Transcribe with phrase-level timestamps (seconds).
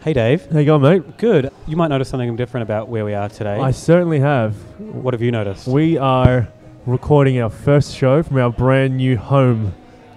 [0.00, 0.46] Hey, Dave.
[0.50, 1.18] How you going, mate?
[1.18, 1.50] Good.
[1.66, 3.56] You might notice something different about where we are today.
[3.58, 4.54] I certainly have.
[4.78, 5.66] what have you noticed?
[5.66, 6.48] We are
[6.86, 9.74] recording our first show from our brand new home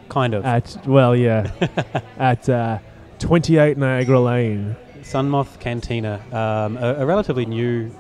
[0.08, 0.46] kind of.
[0.46, 1.52] at, well, yeah,
[2.18, 2.78] at uh,
[3.20, 4.76] 28 Niagara Lane.
[5.02, 7.92] Sunmoth Cantina, um, a, a relatively new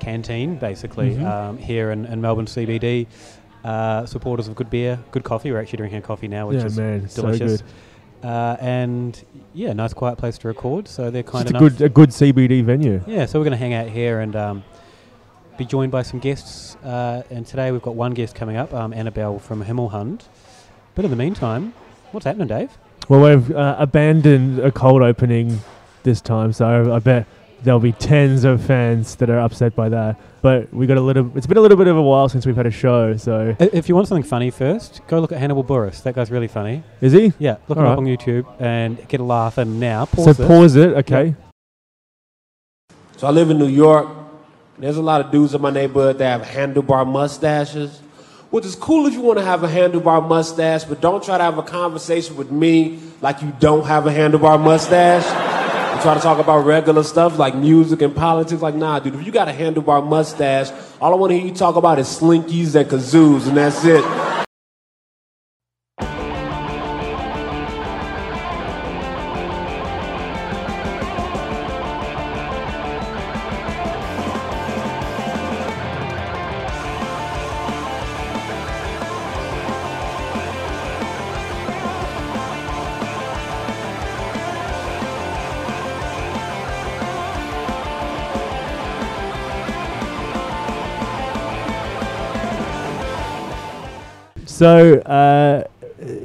[0.00, 1.24] canteen, basically, Mhm.
[1.24, 3.06] um, here in, in Melbourne CBD.
[3.64, 5.52] Uh, supporters of good beer, good coffee.
[5.52, 7.62] We're actually drinking coffee now, which yeah, is man, so delicious.
[7.62, 7.70] good.
[8.22, 10.86] Uh, and yeah, nice quiet place to record.
[10.88, 13.02] So they're kind of a good, a good CBD venue.
[13.06, 14.64] Yeah, so we're going to hang out here and um,
[15.58, 16.76] be joined by some guests.
[16.76, 20.22] Uh, and today we've got one guest coming up, um, Annabelle from Himmelhund.
[20.94, 21.74] But in the meantime,
[22.12, 22.76] what's happening, Dave?
[23.08, 25.60] Well, we've uh, abandoned a cold opening
[26.04, 27.26] this time, so I bet
[27.64, 30.16] there'll be tens of fans that are upset by that.
[30.42, 31.30] But we got a little.
[31.36, 33.16] It's been a little bit of a while since we've had a show.
[33.16, 36.02] So If you want something funny first, go look at Hannibal Buress.
[36.02, 36.82] That guy's really funny.
[37.00, 37.32] is he?
[37.38, 37.98] Yeah, look All him up right.
[37.98, 39.58] on YouTube and get a laugh.
[39.58, 40.46] And now pause so this.
[40.48, 40.90] pause it.
[40.94, 41.34] Okay.
[43.16, 44.08] So I live in New York.
[44.78, 48.00] There's a lot of dudes in my neighborhood that have handlebar mustaches,
[48.50, 51.44] which is cool if you want to have a handlebar mustache, but don't try to
[51.44, 55.61] have a conversation with me like you don't have a handlebar mustache.
[56.02, 58.60] Try to talk about regular stuff like music and politics.
[58.60, 61.54] Like, nah, dude, if you got a handlebar mustache, all I want to hear you
[61.54, 64.41] talk about is slinkies and kazoos, and that's it.
[94.62, 95.64] So uh,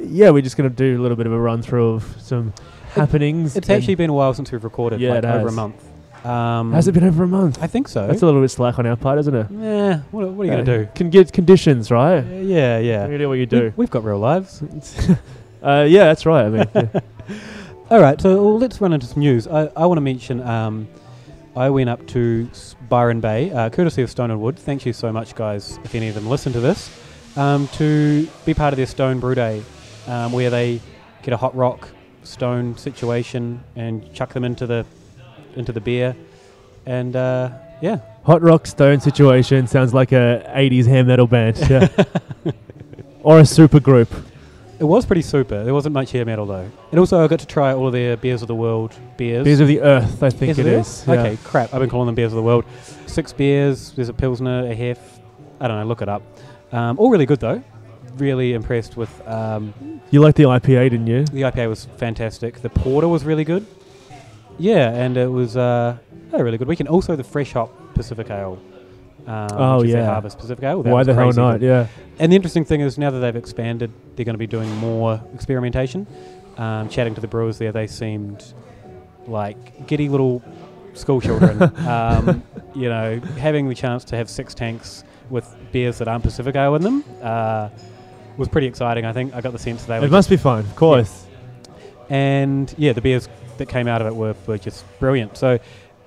[0.06, 2.52] yeah, we're just gonna do a little bit of a run through of some
[2.92, 3.56] happenings.
[3.56, 5.84] It's actually been a while since we've recorded, Yeah, like it over a month.
[6.24, 7.60] Um, has it been over a month?
[7.62, 8.06] I think so.
[8.06, 9.46] That's a little bit slack on our part, isn't it?
[9.50, 10.00] yeah.
[10.12, 10.88] What, what are you going to do?
[10.94, 12.20] Can get conditions, right?
[12.24, 13.06] Yeah, yeah.
[13.08, 13.72] You do what you We- do.
[13.76, 14.62] We've got real lives.
[15.60, 16.44] Uh, yeah, that's right.
[16.44, 17.00] I mean, yeah.
[17.90, 19.48] All right, so well, let's run into some news.
[19.48, 20.86] I, I want to mention um,
[21.56, 24.56] I went up to S- Byron Bay, uh, courtesy of Stone and Wood.
[24.56, 26.96] Thank you so much, guys, if any of them listen to this,
[27.38, 29.62] um, to be part of their Stone Brew Day,
[30.06, 30.80] um, where they
[31.22, 31.88] get a hot rock
[32.24, 34.84] stone situation and chuck them into the
[35.56, 36.14] into the beer,
[36.84, 37.50] and uh,
[37.80, 41.56] yeah, Hot Rock Stone situation sounds like a 80s hair metal band.
[41.70, 41.88] Yeah.
[43.22, 44.08] or a super group.
[44.78, 45.64] it was pretty super.
[45.64, 48.16] There wasn't much hair metal though, and also I got to try all of their
[48.16, 49.44] beers of the world beers.
[49.44, 51.02] Beers of the Earth, I think Beers it is.
[51.02, 51.08] Earth?
[51.08, 51.72] Okay, crap.
[51.72, 52.64] I've been calling them beers of the world.
[53.06, 53.92] Six beers.
[53.92, 54.98] There's a pilsner, a hef.
[55.60, 55.86] I don't know.
[55.86, 56.22] Look it up.
[56.72, 57.62] Um, all really good though.
[58.16, 59.72] Really impressed with um,
[60.10, 61.24] You liked the IPA, didn't you?
[61.24, 61.68] the IPA.
[61.68, 62.62] Was fantastic.
[62.62, 63.66] The porter was really good.
[64.58, 65.96] Yeah, and it was uh,
[66.32, 66.88] a really good weekend.
[66.88, 68.58] Also, the fresh hop Pacific Ale.
[69.26, 70.10] Um, Oh, which is their yeah.
[70.10, 70.82] Harvest Pacific Ale.
[70.82, 71.60] Why the hell not?
[71.60, 71.86] Yeah.
[72.18, 75.22] And the interesting thing is now that they've expanded, they're going to be doing more
[75.34, 76.06] experimentation.
[76.56, 78.52] Um, chatting to the brewers there, they seemed
[79.28, 80.42] like giddy little
[80.94, 81.62] school children.
[81.86, 82.42] um,
[82.74, 86.74] you know, having the chance to have six tanks with beers that aren't Pacific Ale
[86.76, 87.68] in them uh,
[88.36, 89.04] was pretty exciting.
[89.04, 90.06] I think I got the sense that they were.
[90.06, 91.26] It must be fun, of course.
[92.08, 93.28] and yeah, the beers
[93.58, 95.36] that came out of it were, were just brilliant.
[95.36, 95.58] So.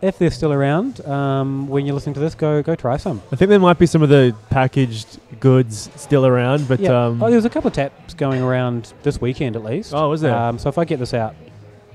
[0.03, 3.21] If they're still around um, when you're listening to this, go go try some.
[3.31, 7.05] I think there might be some of the packaged goods still around, but yeah.
[7.05, 9.93] um, oh, there was a couple of taps going around this weekend at least.
[9.93, 10.35] Oh, was there?
[10.35, 11.35] Um, so if I get this out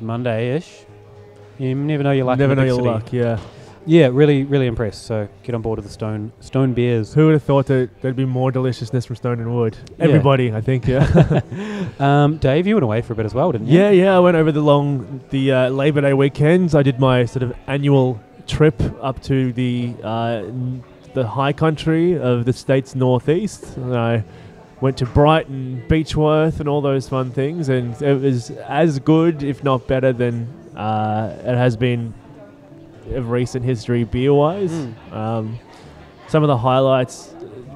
[0.00, 0.84] Monday-ish,
[1.58, 2.38] you never know your luck.
[2.38, 3.12] never know your luck.
[3.12, 3.40] Yeah.
[3.86, 5.06] Yeah, really, really impressed.
[5.06, 7.14] So get on board with the Stone Stone beers.
[7.14, 9.76] Who would have thought that there'd be more deliciousness from Stone and Wood?
[9.98, 10.06] Yeah.
[10.06, 10.86] Everybody, I think.
[10.86, 11.40] Yeah.
[11.98, 13.78] Um, Dave, you went away for a bit as well, didn't you?
[13.78, 14.16] yeah, yeah.
[14.16, 16.74] I went over the long, the uh, Labor Day weekends.
[16.74, 22.18] I did my sort of annual trip up to the uh, n- the high country
[22.18, 23.76] of the state's northeast.
[23.78, 24.24] And I
[24.82, 29.64] went to Brighton, Beechworth, and all those fun things, and it was as good, if
[29.64, 30.46] not better, than
[30.76, 32.12] uh, it has been
[33.12, 34.70] of recent history beer-wise.
[34.72, 35.12] Mm.
[35.12, 35.58] Um,
[36.28, 37.34] some of the highlights: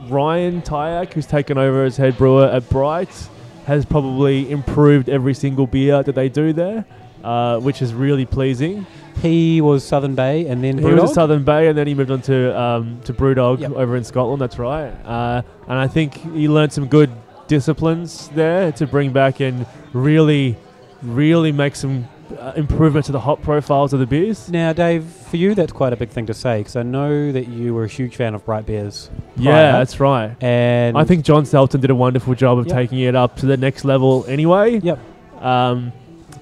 [0.09, 3.29] Ryan Tyak, who's taken over as head brewer at Bright,
[3.67, 6.85] has probably improved every single beer that they do there,
[7.23, 8.87] uh, which is really pleasing.
[9.23, 12.11] He was Southern Bay and then He was at Southern Bay, and then he moved
[12.11, 13.73] on to um, to Brewdog Yep.
[13.73, 14.41] over in Scotland.
[14.41, 17.11] That's right, uh, and I think he learned some good
[17.47, 20.57] disciplines there to bring back and really,
[21.03, 24.51] really make some uh, improvement to the hop profiles of the beers.
[24.51, 27.49] Now, Dave, for you, that's quite a big thing to say because I know that
[27.49, 29.11] you were a huge fan of Bright Beers.
[29.37, 30.37] Yeah, prior, that's right.
[30.43, 32.75] and I think John Selton did a wonderful job of Yep.
[32.77, 34.79] taking it up to the next level anyway.
[34.81, 34.99] Yep.
[35.41, 35.93] Um,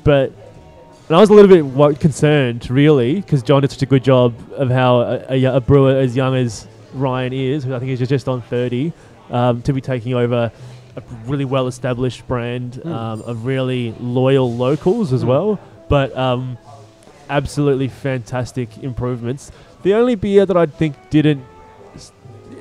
[0.05, 0.33] but
[1.09, 4.05] And I was a little bit wo- concerned, really, because John did such a good
[4.05, 7.91] job of how a, a, a brewer as young as Ryan is, who I think
[7.91, 8.93] he's just on 30,
[9.31, 10.51] um, to be taking over
[10.97, 12.91] a really well established brand Mm.
[12.93, 15.29] um, of really loyal locals as Mm.
[15.29, 15.61] well.
[15.89, 16.59] But um,
[17.29, 19.51] absolutely fantastic improvements.
[19.83, 21.43] The only beer that I think didn't
[21.95, 22.13] s-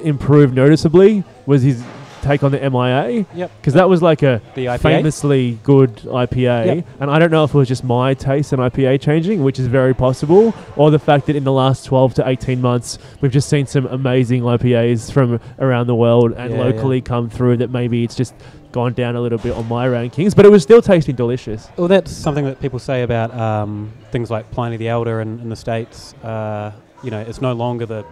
[0.03, 1.83] improve noticeably was his
[2.21, 3.25] take on the MIA.
[3.35, 3.51] Yep.
[3.62, 4.79] Because that was like a The IPA.
[4.79, 6.85] famously good IPA, Yep.
[7.00, 9.68] and I don't know if it was just my taste in IPA changing, which is
[9.68, 13.47] very possible, or the fact that in the last 12 to 18 months we've just
[13.50, 17.57] seen some amazing IPAs from around the world and Yeah, locally come through.
[17.57, 18.33] That maybe it's just
[18.71, 21.69] gone down a little bit on my rankings, but it was still tasting delicious.
[21.77, 25.49] Well, that's something that people say about um, things like Pliny the Elder in, in
[25.49, 26.13] the States.
[26.15, 26.71] Uh,
[27.03, 28.05] you know, it's no longer the,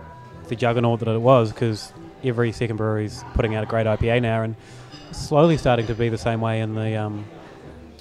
[0.47, 1.91] the juggernaut that it was because
[2.23, 4.55] every second brewery's putting out a great IPA now and
[5.11, 7.25] slowly starting to be the same way in the um,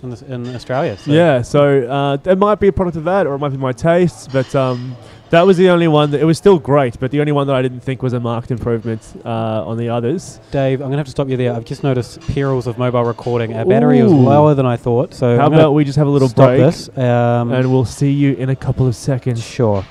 [0.03, 0.97] in, the, in Australia.
[0.97, 3.57] So Yeah, so uh, it might be a product of that, or it might be
[3.57, 4.97] my tastes, but um,
[5.35, 7.57] that was the only one that it was still great, but the only one that
[7.57, 10.39] I didn't think was a marked improvement uh, on the others.
[10.51, 11.53] Dave, I'm going to have to stop you there.
[11.53, 13.55] I've just noticed perils of mobile recording.
[13.55, 14.17] Our battery was Ooh.
[14.17, 15.13] lower than I thought.
[15.13, 16.89] So How I'm gonna about we just have a little stop break, this.
[16.97, 19.45] Um, and we'll see you in a couple of seconds.
[19.45, 19.85] sure.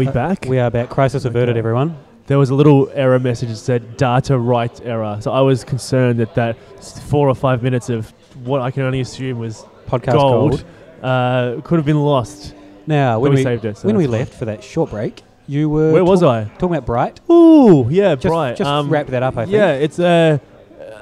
[0.00, 0.46] We Uh, back?
[0.48, 0.88] We are back.
[0.88, 1.96] Crisis averted, everyone.
[2.26, 5.18] there was a little error message that said data write error.
[5.20, 6.56] So I was concerned that that
[7.10, 8.12] four or five minutes of
[8.44, 10.64] what I can only assume was Podcast gold,
[11.02, 12.54] uh, could have been lost.
[12.86, 13.76] Now, when we, we, saved it.
[13.78, 14.20] so when we that's fine.
[14.20, 16.50] left for that short break, you were where was talk- I?
[16.58, 17.20] talking about Bright.
[17.30, 18.56] Ooh, yeah, Just, bright.
[18.56, 19.52] just Um, wrap that up, I think.
[19.54, 20.38] Yeah, it's uh,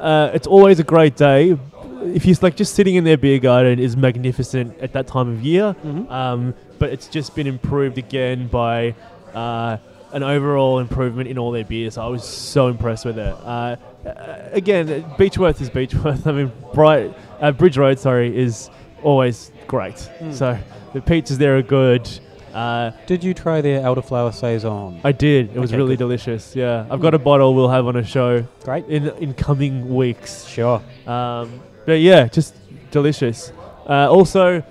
[0.00, 1.56] uh, it's always a great day.
[2.02, 5.42] If you like, just sitting in their beer garden is magnificent at that time of
[5.42, 5.74] year.
[5.84, 6.10] Mhm.
[6.10, 8.94] Um, but it's just been improved again by
[9.34, 9.76] uh,
[10.12, 11.98] an overall improvement in all their beers.
[11.98, 13.34] I was so impressed with it.
[13.44, 14.86] Uh, uh, again,
[15.18, 16.26] Beechworth is Beechworth.
[16.30, 18.70] I mean, Bright uh, Bridge Road, sorry, is
[19.02, 19.96] always great.
[20.20, 20.32] Mm.
[20.32, 20.58] So
[20.92, 22.08] the pizzas there are good.
[22.54, 25.00] Uh, Did you try their elderflower saison?
[25.04, 25.54] I did.
[25.54, 26.04] It was really good.
[26.04, 26.56] delicious.
[26.56, 28.86] Yeah, I've got a bottle we'll have on a show Great.
[28.86, 30.46] in in coming weeks.
[30.46, 30.82] Sure.
[31.06, 32.55] Um, but yeah, just
[32.90, 33.50] delicious.
[33.88, 34.62] Uh, also,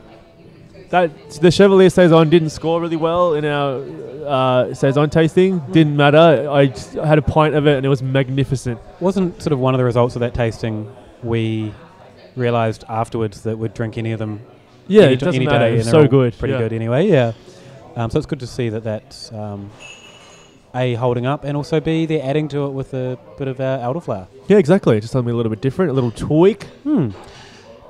[0.92, 3.84] that the Chevalier saison didn't score really well in our
[4.24, 5.58] uh, saison tasting.
[5.72, 6.48] Didn't matter.
[6.48, 6.68] I
[7.04, 8.80] had a pint of it and it was magnificent.
[9.00, 10.94] Wasn't sort of one of the results of that tasting
[11.24, 11.74] we
[12.36, 14.40] realised afterwards that we'd drink any of them
[14.88, 15.58] Yeah, any, it doesn't any matter.
[15.58, 15.66] day.
[15.66, 16.38] It and was they're so good.
[16.38, 16.60] Pretty yeah.
[16.60, 17.34] good anyway, yeah.
[17.96, 19.72] Um, so it's good to see that that's um,
[20.77, 23.79] A, holding up, and also B, they're adding to it with a bit of uh,
[23.81, 24.27] elderflower.
[24.47, 25.00] Yeah, exactly.
[25.00, 26.63] Just something a little bit different, a little tweak.
[26.83, 27.09] Hmm.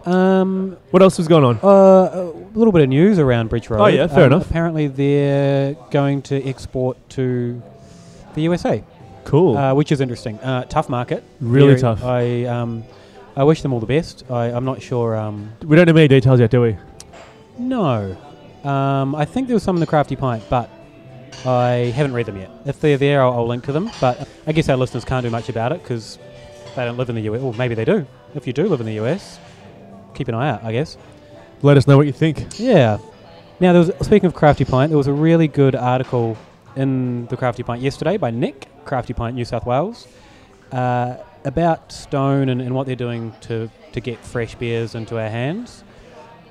[0.05, 1.59] Um, What else was going on?
[1.61, 3.81] Uh, a little bit of news around Bridge Road.
[3.81, 4.49] Oh, yeah, fair Um, enough.
[4.49, 7.61] Apparently, they're going to export to
[8.33, 8.83] the USA,
[9.25, 9.57] Cool.
[9.57, 10.39] uh, which is interesting.
[10.39, 12.03] Uh, tough market, Really Very- tough.
[12.03, 12.83] I um,
[13.35, 14.23] I wish them all the best.
[14.31, 15.15] I, I'm not sure.
[15.15, 16.77] Um, we don't have many details yet, do we?
[17.59, 18.15] no,
[18.63, 20.69] um, I think there was some in the Crafty Pint, but
[21.45, 22.49] I haven't read them yet.
[22.65, 23.89] If they're there, I'll, I'll link to them.
[24.01, 26.17] But I guess our listeners can't do much about it because
[26.75, 27.41] they don't live in the US.
[27.41, 28.05] Or maybe they do.
[28.35, 29.39] If you do live in the US,
[30.13, 30.63] keep an eye out.
[30.63, 30.97] I guess.
[31.61, 32.59] Let us know what you think.
[32.59, 32.97] Yeah.
[33.59, 36.37] Now, there was speaking of Crafty Pint, there was a really good article
[36.75, 40.07] in the Crafty Pint yesterday by Nick, Crafty Pint, New South Wales,
[40.71, 45.29] uh, about Stone and, and what they're doing to, to get fresh beers into our
[45.29, 45.83] hands.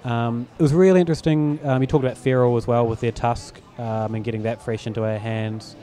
[0.04, 1.61] Um, it was really interesting.
[1.62, 4.87] Um, he talked about Feral as well with their Tusk um, and getting that fresh
[4.87, 5.76] into our hands.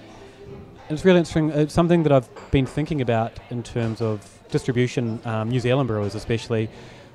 [0.90, 1.50] And it's really interesting.
[1.52, 6.16] It's something that I've been thinking about in terms of distribution, um, New Zealand brewers
[6.16, 6.70] especially.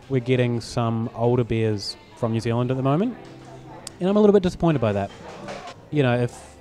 [0.08, 3.16] We're getting some older beers from New Zealand at the moment,
[4.00, 5.10] and I'm a little bit disappointed by that.
[5.90, 6.56] You know, if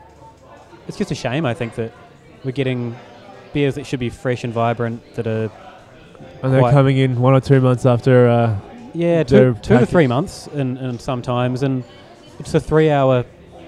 [0.87, 1.93] it's just a shame, I think that
[2.43, 2.95] we're getting
[3.53, 5.49] beers that should be fresh and vibrant that are
[6.43, 8.27] And they're coming in one or two months after.
[8.27, 8.59] Uh,
[8.93, 11.83] yeah two, two to three months in, in sometimes, and
[12.39, 13.25] it's a three-hour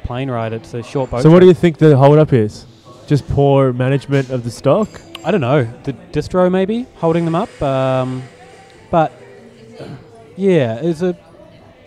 [0.09, 0.53] plane ride.
[0.53, 1.21] It's a short boat.
[1.21, 2.65] so, what do you think the hold up is?
[3.05, 4.89] Just poor management of the stock?
[5.23, 5.65] I don't know.
[5.83, 8.23] The distro maybe holding them up, um,
[8.89, 9.11] but
[9.79, 9.85] uh,
[10.35, 11.15] yeah, it's a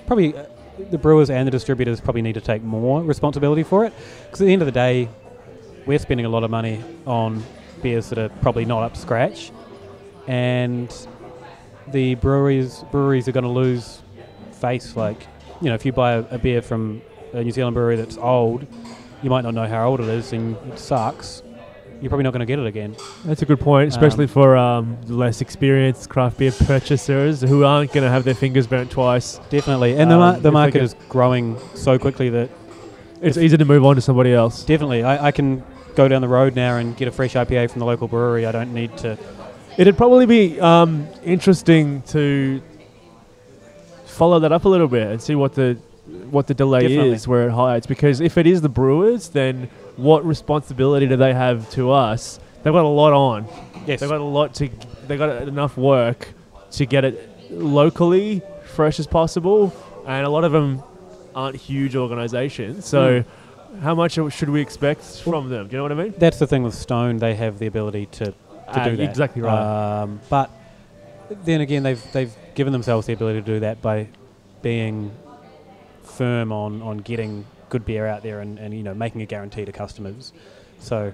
[0.06, 0.44] probably uh,
[0.92, 3.92] the brewers and the distributors probably need to take more responsibility for it
[4.26, 5.08] because at the end of the day,
[5.84, 7.42] we're spending a lot of money on
[7.82, 9.50] beers that are probably not up scratch,
[10.28, 11.08] and
[11.88, 14.00] the breweries breweries are going to lose
[14.52, 14.94] face.
[14.94, 15.26] Like
[15.60, 18.66] you know, if you buy a, a beer from a New Zealand brewery that's old,
[19.22, 21.42] you might not know how old it is, and it sucks
[22.02, 22.96] you're probably not going to get it again.
[23.24, 27.92] That's a good point, especially Um, for um, less experienced craft beer purchasers who aren't
[27.92, 29.38] going to have their fingers burnt twice.
[29.50, 32.50] Definitely, and the, mar- Um, the market is growing so quickly that
[33.20, 34.64] It's easy to move on to somebody else.
[34.64, 35.62] definitely I, I can
[35.94, 38.46] go down the road now and get a fresh IPA from the local brewery.
[38.46, 39.16] I don't need to.
[39.78, 42.60] It'd probably be um, interesting to
[44.06, 45.78] follow that up a little bit and see what the
[46.30, 47.12] what the delay Definitely.
[47.12, 47.86] is where it hides.
[47.86, 52.38] Because if it is the brewers, then what responsibility do they have to us?
[52.62, 53.46] They've got a lot on.
[53.86, 54.68] Yes, They've got a lot to.
[55.08, 56.28] They got enough work
[56.72, 59.74] to get it locally fresh as possible,
[60.06, 60.82] and a lot of them
[61.34, 62.86] aren't huge organisations.
[62.86, 63.24] So,
[63.80, 65.66] how much should we expect from them?
[65.66, 66.14] Do you know what I mean?
[66.18, 67.18] that's the thing with Stone.
[67.18, 68.34] They have the ability to, to
[68.68, 69.02] Ah, do that.
[69.10, 70.02] exactly right.
[70.02, 70.50] Um, but
[71.44, 74.08] then again, they've they've given themselves the ability to do that by
[74.62, 75.10] being
[76.12, 79.64] firm on, on getting good beer out there and, and you know making a guarantee
[79.64, 80.32] to customers.
[80.78, 81.12] So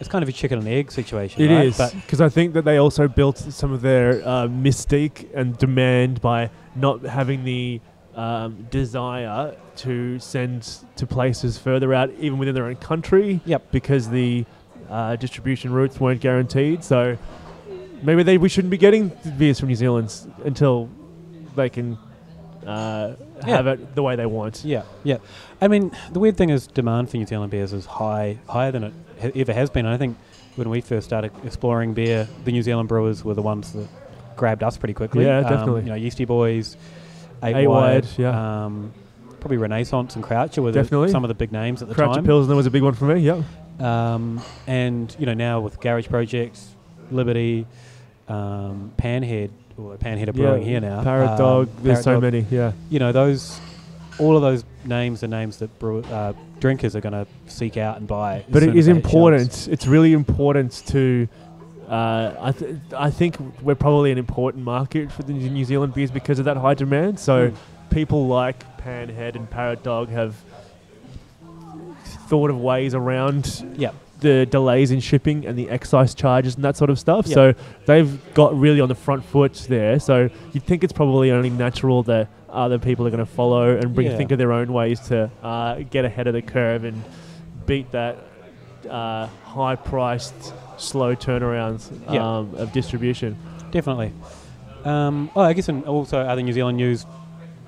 [0.00, 1.42] it's kind of a chicken and egg situation.
[1.42, 1.66] It right?
[1.66, 6.20] is because I think that they also built some of their uh, mystique and demand
[6.20, 7.80] by not having the
[8.14, 13.40] um, desire to send to places further out, even within their own country.
[13.44, 13.70] Yep.
[13.70, 14.44] Because the
[14.90, 17.16] uh, distribution routes weren't guaranteed, so
[18.02, 20.88] maybe they we shouldn't be getting beers from New Zealand s- until
[21.56, 21.98] they can
[22.68, 23.56] uh, Yeah.
[23.56, 24.64] have it the way they want.
[24.64, 25.18] Yeah, yeah.
[25.60, 28.84] I mean, the weird thing is demand for New Zealand beers is high, higher than
[28.84, 29.86] it ha- ever has been.
[29.86, 30.16] And I think
[30.56, 33.88] when we first started exploring beer, the New Zealand brewers were the ones that
[34.36, 35.24] grabbed us pretty quickly.
[35.24, 35.82] Yeah, Um, definitely.
[35.82, 36.76] you know, Yeasty Boys,
[37.42, 38.64] Eight, Eight Wired, yeah.
[38.66, 38.92] Um,
[39.40, 41.10] probably Renaissance and Croucher were the, Definitely.
[41.10, 42.24] some of the big names at the Croucher time.
[42.24, 43.20] Pilsner was a big one for me.
[43.20, 43.42] Yeah.
[43.80, 46.74] Um, and you know now with Garage Projects,
[47.12, 47.64] Liberty,
[48.28, 51.02] um, Panhead, or Panhead are brewing here now.
[51.02, 51.68] Parrot um, Dog.
[51.82, 52.22] There's Parrot so Dog.
[52.22, 52.46] many.
[52.50, 52.72] Yeah.
[52.90, 53.60] you know those
[54.18, 57.98] all of those names are names that brew, uh, drinkers are going to seek out
[57.98, 58.44] and buy.
[58.48, 59.68] but it is important.
[59.70, 61.28] It's really important to.
[61.88, 66.10] Uh, I th- I think we're probably an important market for the New Zealand beers
[66.10, 67.18] because of that high demand.
[67.20, 67.54] So Mm.
[67.90, 70.34] people like Panhead and Parrot Dog have
[72.28, 73.94] thought of ways around Yep.
[74.20, 77.26] The delays in shipping and the excise charges and that sort of stuff.
[77.26, 77.34] Yep.
[77.34, 77.54] So
[77.86, 80.00] they've got really on the front foot there.
[80.00, 83.94] So you'd think it's probably only natural that other people are going to follow and
[83.94, 84.16] bring Yeah.
[84.16, 87.02] think of their own ways to uh, get ahead of the curve and
[87.66, 88.16] beat that
[88.88, 93.36] uh, high-priced, slow turnarounds um, of distribution.
[93.70, 94.12] definitely.
[94.84, 97.04] Um, oh, I guess in also other New Zealand news,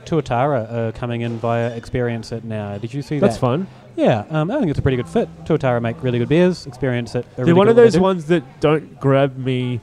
[0.07, 2.79] Tuatara are coming in via Experience It now.
[2.79, 3.41] Did you see That's that?
[3.41, 3.67] fun.
[3.97, 5.29] Yeah, um, I think it's a pretty good fit.
[5.45, 6.67] Tuatara make really good beers.
[6.67, 7.27] Experience It.
[7.37, 9.81] They're really one of those ones that don't grab me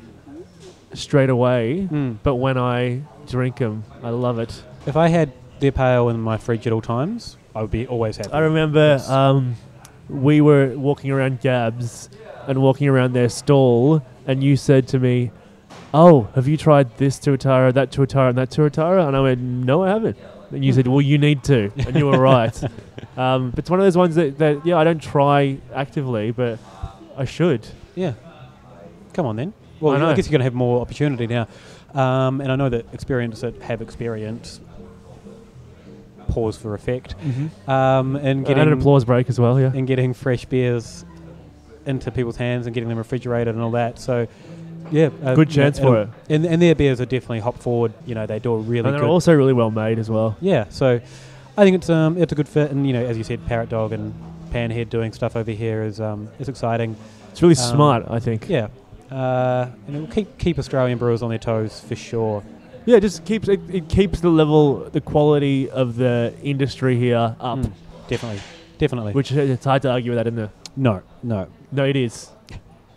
[0.94, 2.18] straight away, Mm.
[2.24, 4.64] but when I drink them, I love it.
[4.86, 8.18] If I had their pale in my fridge at all times, I would be always
[8.18, 8.32] happy.
[8.32, 9.56] I remember um,
[10.10, 12.10] we were walking around Gabs
[12.48, 15.32] and walking around their stall, and you said to me,
[15.94, 19.84] "Oh, have you tried this tuatara, that tuatara, and that tuatara?" And I went, "No,
[19.84, 20.18] I haven't."
[20.52, 22.62] And you said, "Well, you need to," and you were right.
[23.18, 26.60] Um, but it's one of those ones that, that yeah, I don't try actively, but
[27.18, 27.68] I should.
[27.96, 28.14] Yeah.
[29.14, 29.54] Come on then.
[29.80, 31.48] Well, I I, guess you're going to have more opportunity now.
[31.96, 34.60] Um, and I know that experience that have experience.
[36.28, 37.16] Pause for effect.
[37.68, 39.60] Um, and And getting an applause break as well.
[39.60, 39.72] Yeah.
[39.74, 41.04] and getting fresh beers
[41.88, 43.98] into people's hands and getting them refrigerated and all that.
[43.98, 44.28] So,
[44.92, 47.94] yeah, uh, Good chance for it'll- And, and their beers are definitely hop forward.
[48.06, 49.10] You know, they do a really And they're good.
[49.10, 50.36] also really well made as well.
[50.42, 51.00] yeah, so
[51.58, 52.72] I think it's um it's a good fit.
[52.72, 54.14] And you know, as you said, Parrot Dog and
[54.52, 56.96] Panhead doing stuff over here is um is exciting.
[57.32, 58.48] It's really Um, smart, I think.
[58.50, 58.68] Yeah.
[59.12, 62.44] Uh, and it will keep keep Australian brewers on their toes for sure.
[62.86, 67.36] Yeah, it just keeps it, it keeps the level, the quality of the industry here
[67.40, 67.60] up.
[67.60, 67.72] Mm,
[68.08, 68.42] definitely,
[68.78, 69.14] definitely.
[69.14, 70.50] Which it's hard to argue with that, isn't it?
[70.78, 71.48] no, no.
[71.72, 72.30] No, it is.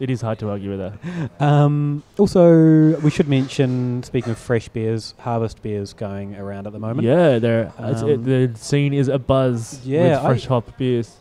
[0.00, 1.30] It is hard to argue with that.
[1.40, 6.78] Um, also, we should mention, speaking of fresh beers, harvest beers going around at the
[6.78, 7.07] moment.
[7.07, 7.73] Yeah, there.
[7.78, 11.16] it's- it- Um, the scene is a buzz yeah, with fresh I- hop beers.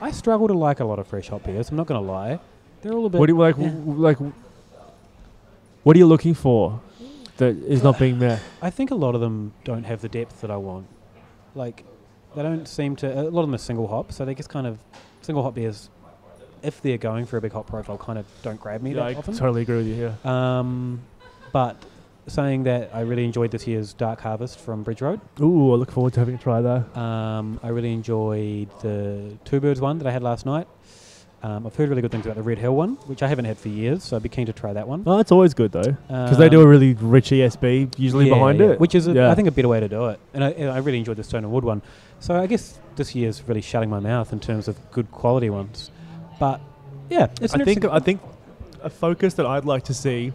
[0.00, 1.70] I struggle to like a lot of fresh hop beers.
[1.70, 2.40] I'm not going to lie.
[2.80, 3.18] They're all a bit.
[3.20, 3.56] What do you like?
[3.58, 3.68] yeah.
[3.68, 4.18] w- Like,
[5.82, 6.80] what are you looking for
[7.36, 8.40] that is not being there?
[8.60, 10.86] I think a lot of them don't have the depth that I want.
[11.54, 11.84] Like,
[12.34, 13.06] they don't seem to.
[13.06, 14.78] A lot of them are single hop, so they just kind of
[15.20, 15.88] single hop beers.
[16.62, 19.02] If they're going for a big hop profile, kind of don't grab me Yeah, that
[19.06, 19.34] I often.
[19.34, 20.12] totally agree with you.
[20.24, 20.58] Yeah.
[20.58, 21.00] Um,
[21.52, 21.76] but
[22.28, 25.20] saying that, I really enjoyed this year's Dark Harvest from Bridge Road.
[25.40, 26.96] Ooh, I look forward to having a try that.
[26.96, 30.68] Um, I really enjoyed the Two Birds one that I had last night.
[31.44, 33.58] Um, I've heard really good things about the Red Hill one, which I haven't had
[33.58, 35.02] for years, so I'd be keen to try that one.
[35.04, 38.60] Oh, it's always good though, because they do a really rich ESB usually Yeah, behind
[38.60, 38.80] yeah, it.
[38.80, 39.28] which is a, Yeah.
[39.28, 40.20] I think a better way to do it.
[40.34, 41.82] And I, and I really enjoyed the Stone and Wood one.
[42.20, 45.90] So I guess this year's really shutting my mouth in terms of good quality ones.
[46.42, 46.60] But
[47.08, 48.20] yeah, it's I think I think
[48.82, 50.32] a focus that I'd like to see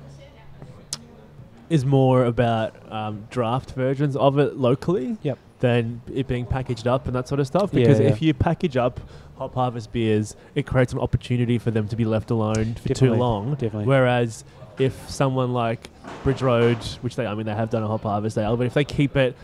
[1.69, 5.37] is more about um, draft versions of it locally Yep.
[5.59, 7.71] than it being packaged up and that sort of stuff.
[7.73, 9.01] Because Yeah, if you package up
[9.37, 13.17] Hop Harvest beers, it creates an opportunity for them to be left alone for Definitely,
[13.17, 13.51] too long.
[13.55, 13.83] definitely.
[13.83, 14.45] Whereas
[14.79, 15.89] if someone like
[16.23, 18.73] Bridge Road, which they I mean they have done a Hop Harvest ale, but if
[18.73, 19.35] they keep it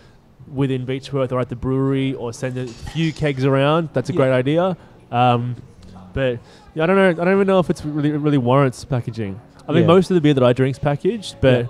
[0.47, 4.17] within Beechworth or at the brewery or send a few kegs around, that's a Yeah.
[4.17, 4.77] great idea.
[5.11, 5.57] Um,
[6.13, 6.39] but
[6.75, 7.09] yeah, I don't know.
[7.09, 9.39] I don't even know if it's really it really warrants packaging.
[9.67, 9.87] I mean, Yeah.
[9.87, 11.69] most of the beer that I drink's packaged, but.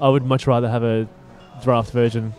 [0.00, 1.08] I would much rather have a
[1.62, 2.34] draft version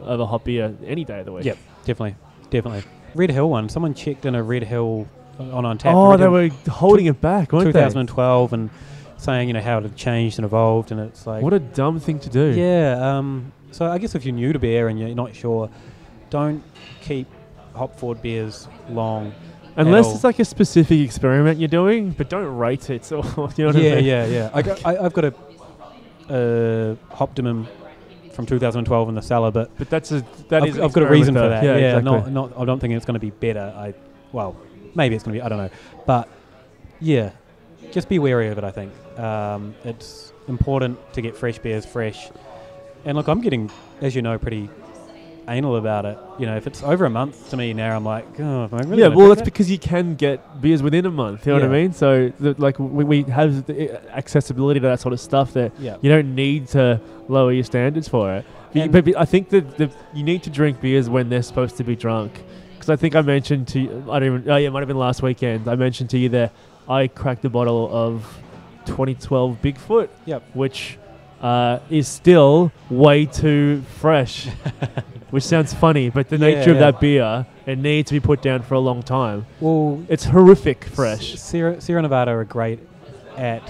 [0.00, 1.44] of a hop beer any day of the week.
[1.44, 2.14] Yep, definitely,
[2.50, 2.84] definitely.
[3.16, 3.68] Red Hill one.
[3.68, 5.08] Someone checked in a Red Hill
[5.40, 5.92] on on tap.
[5.96, 8.70] Oh, Red they Hill were holding it back, weren't 2012 and
[9.16, 11.98] saying you know how it had changed and evolved, and it's like What a dumb
[11.98, 12.52] thing to do.
[12.52, 13.16] yeah.
[13.18, 15.68] Um, so I guess if you're new to beer and you're not sure,
[16.30, 16.62] don't
[17.02, 17.26] keep
[17.74, 19.34] hop forward beers long.
[19.78, 23.04] Unless it's like a specific experiment you're doing, but don't rate it.
[23.04, 24.04] So you know what yeah, I mean?
[24.04, 24.50] yeah, yeah.
[24.52, 25.34] I got, I, I've got a
[26.30, 27.66] uh, Optimum
[28.32, 31.08] from 2012 in the cellar, but But that's a that I've, is I've got a
[31.08, 31.64] reason for that.
[31.64, 32.32] Yeah, Yeah, exactly.
[32.32, 32.58] not, not.
[32.60, 33.72] I don't think it's going to be better.
[33.76, 33.94] I
[34.32, 34.56] well,
[34.94, 35.42] maybe it's going to be.
[35.42, 35.70] I don't know,
[36.06, 36.28] but
[37.00, 37.30] yeah,
[37.90, 38.64] just be wary of it.
[38.64, 42.30] I think um, it's important to get fresh beers fresh.
[43.04, 43.70] And look, I'm getting,
[44.00, 44.68] as you know, pretty
[45.48, 46.18] anal about it.
[46.38, 48.78] You know, if it's over a month to me now, I'm like, oh, am I
[48.84, 49.44] really yeah, well, that's that?
[49.44, 51.46] because you can get beers within a month.
[51.46, 51.92] You know what I mean?
[51.92, 55.72] So, the, like, we, we have the uh, accessibility to that sort of stuff that
[55.78, 58.44] yeah, you don't need to lower your standards for it.
[58.68, 61.28] But, you- And- but, but I think that the, you need to drink beers when
[61.28, 62.32] they're supposed to be drunk.
[62.74, 64.88] Because I think I mentioned to you, I don't even, oh yeah, it might have
[64.88, 65.66] been last weekend.
[65.68, 66.52] I mentioned to you that
[66.88, 68.38] I cracked a bottle of
[68.86, 70.42] 2012 Bigfoot, Yep.
[70.54, 70.98] which
[71.42, 74.48] uh, is still way too fresh.
[75.30, 76.90] which sounds funny, but the Yeah, nature of yeah.
[76.90, 79.46] that beer, it needs to be put down for a long time.
[79.60, 81.34] Well, It's horrific fresh.
[81.34, 82.80] S- Sierra, Sierra Nevada are great
[83.36, 83.62] at,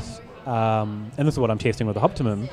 [0.47, 2.49] um, and this is what I'm testing with the Optimum,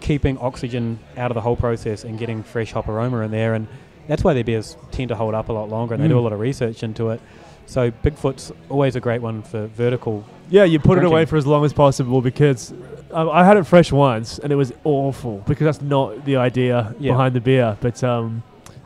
[0.00, 3.54] keeping oxygen out of the whole process and getting fresh hop aroma in there.
[3.54, 3.68] And
[4.08, 6.20] that's why their beers tend to hold up a lot longer and they do a
[6.20, 6.24] Mm.
[6.24, 7.20] lot of research into it.
[7.66, 10.24] So Bigfoot's always a great one for vertical.
[10.52, 12.72] Yeah, you put it away for as long as possible because
[13.12, 16.94] I, I had it fresh once and it was awful because that's not the idea
[17.00, 17.12] Yeah.
[17.12, 17.76] behind the beer.
[17.80, 18.42] But um,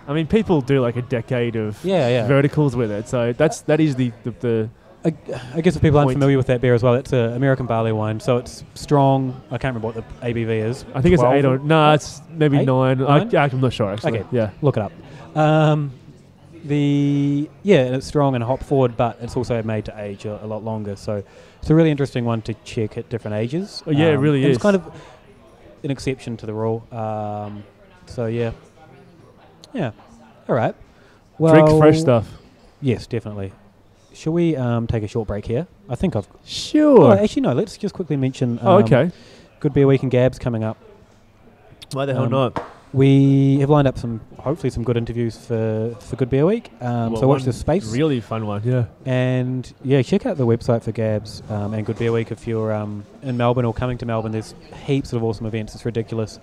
[0.08, 2.26] I mean, people do like a decade of Yeah, yeah.
[2.26, 4.70] verticals with it, so that's that is the the, the
[5.04, 5.14] I,
[5.54, 7.92] I guess if people aren't familiar with that beer as well, it's an American barley
[7.92, 8.18] wine.
[8.20, 9.40] So it's strong.
[9.52, 10.84] I can't remember what the ABV is.
[10.94, 11.34] I think it's 12?
[11.36, 12.66] eight or no, it's maybe Eight?
[12.66, 12.98] nine.
[12.98, 13.36] Nine?
[13.36, 14.20] I, I'm not sure actually.
[14.20, 14.28] Okay.
[14.32, 14.92] Yeah, Look it up.
[15.36, 15.92] Um,
[16.64, 20.44] the yeah, and it's strong and hop forward, but it's also made to age a,
[20.44, 20.96] a lot longer.
[20.96, 21.22] So
[21.66, 23.82] it's a really interesting one to check at different ages.
[23.88, 24.54] Oh, yeah, it Um, really is.
[24.54, 24.86] It's kind of
[25.82, 26.86] an exception to the rule.
[26.92, 27.64] Um,
[28.06, 28.52] so yeah,
[29.72, 29.90] yeah.
[30.48, 30.76] All right.
[31.38, 32.28] Well, drink fresh stuff.
[32.80, 33.52] Yes, definitely.
[34.14, 35.66] Shall we um, take a short break here?
[35.88, 36.28] I think I've.
[36.44, 37.00] Sure.
[37.00, 37.52] Oh, actually, no.
[37.52, 38.60] Let's just quickly mention.
[38.60, 39.10] Um, oh, okay.
[39.58, 40.78] Good Beer Week in Gabs coming up.
[41.90, 42.64] Why the hell um, not?
[42.96, 46.70] We have lined up some, hopefully, some good interviews for, for Good Beer Week.
[46.80, 47.92] Um, Well, so watch this space.
[47.92, 48.62] Really fun one.
[48.64, 48.86] Yeah.
[49.04, 52.72] And yeah, check out the website for Gabs um, and Good Beer Week if you're
[52.72, 54.32] um, in Melbourne or coming to Melbourne.
[54.32, 54.54] There's
[54.86, 55.74] heaps of awesome events.
[55.74, 56.38] It's ridiculous.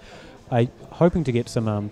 [0.51, 1.89] I'm hoping to get some um,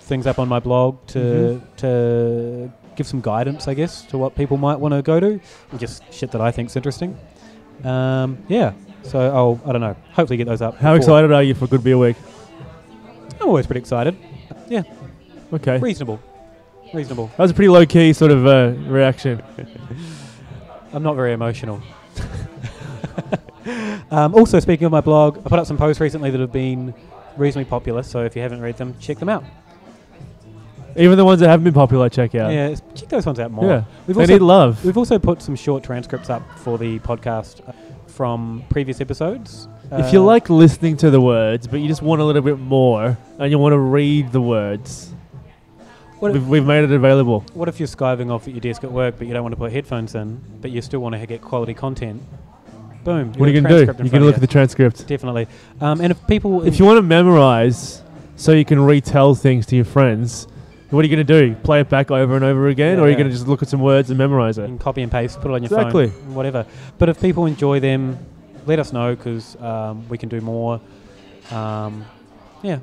[0.00, 1.76] things up on my blog to Mhm.
[1.76, 5.38] to give some guidance, I guess, to what people might want to go to,
[5.76, 7.16] just shit that I think's interesting.
[7.84, 8.72] Um, yeah.
[9.04, 9.94] So I'll I don't know.
[10.14, 10.78] Hopefully get those up.
[10.78, 12.16] How excited are you for Good Beer Week?
[13.40, 14.16] I'm always pretty excited.
[14.68, 14.82] Yeah,
[15.52, 15.78] Okay.
[15.78, 16.20] Reasonable.
[16.92, 17.26] Reasonable.
[17.28, 19.42] That was a pretty low key sort of uh, reaction.
[20.92, 21.82] I'm not very emotional.
[24.10, 26.94] um, also, speaking of my blog, I put up some posts recently that have been
[27.36, 28.02] reasonably popular.
[28.02, 29.44] So if you haven't read them, check them out.
[30.96, 32.50] Even the ones that haven't been popular, check out.
[32.52, 33.66] Yeah, s- check those ones out more.
[33.66, 33.84] Yeah.
[34.06, 34.84] We've They also need love.
[34.84, 37.72] we've also put some short transcripts up for the podcast uh,
[38.08, 39.68] from previous episodes.
[39.90, 42.58] If you Uh, like listening to the words, but you just want a little bit
[42.58, 45.12] more, and you want to read the words,
[46.18, 47.44] What we've, we've made it available.
[47.54, 49.56] what if you're skiving off at your desk at work, but you don't want to
[49.58, 52.22] put headphones in, but you still want to get quality content?
[53.04, 53.32] Boom.
[53.34, 53.92] What are you going to do?
[54.02, 55.06] You're going to look at the transcript.
[55.06, 55.46] Definitely.
[55.80, 58.02] Um, and if people, If you want to memorize
[58.36, 60.46] so you can retell things to your friends,
[60.90, 61.54] what are you going to do?
[61.62, 62.98] Play it back over and over again?
[62.98, 63.18] or are you Yeah.
[63.20, 64.66] going to just look at some words and memorize it?
[64.66, 66.08] can copy and paste, put it on your Exactly.
[66.08, 66.66] phone, whatever.
[66.98, 68.18] But if people enjoy them,
[68.66, 70.80] let us know because um, we can do more.
[71.50, 72.04] Um,
[72.62, 72.78] yeah,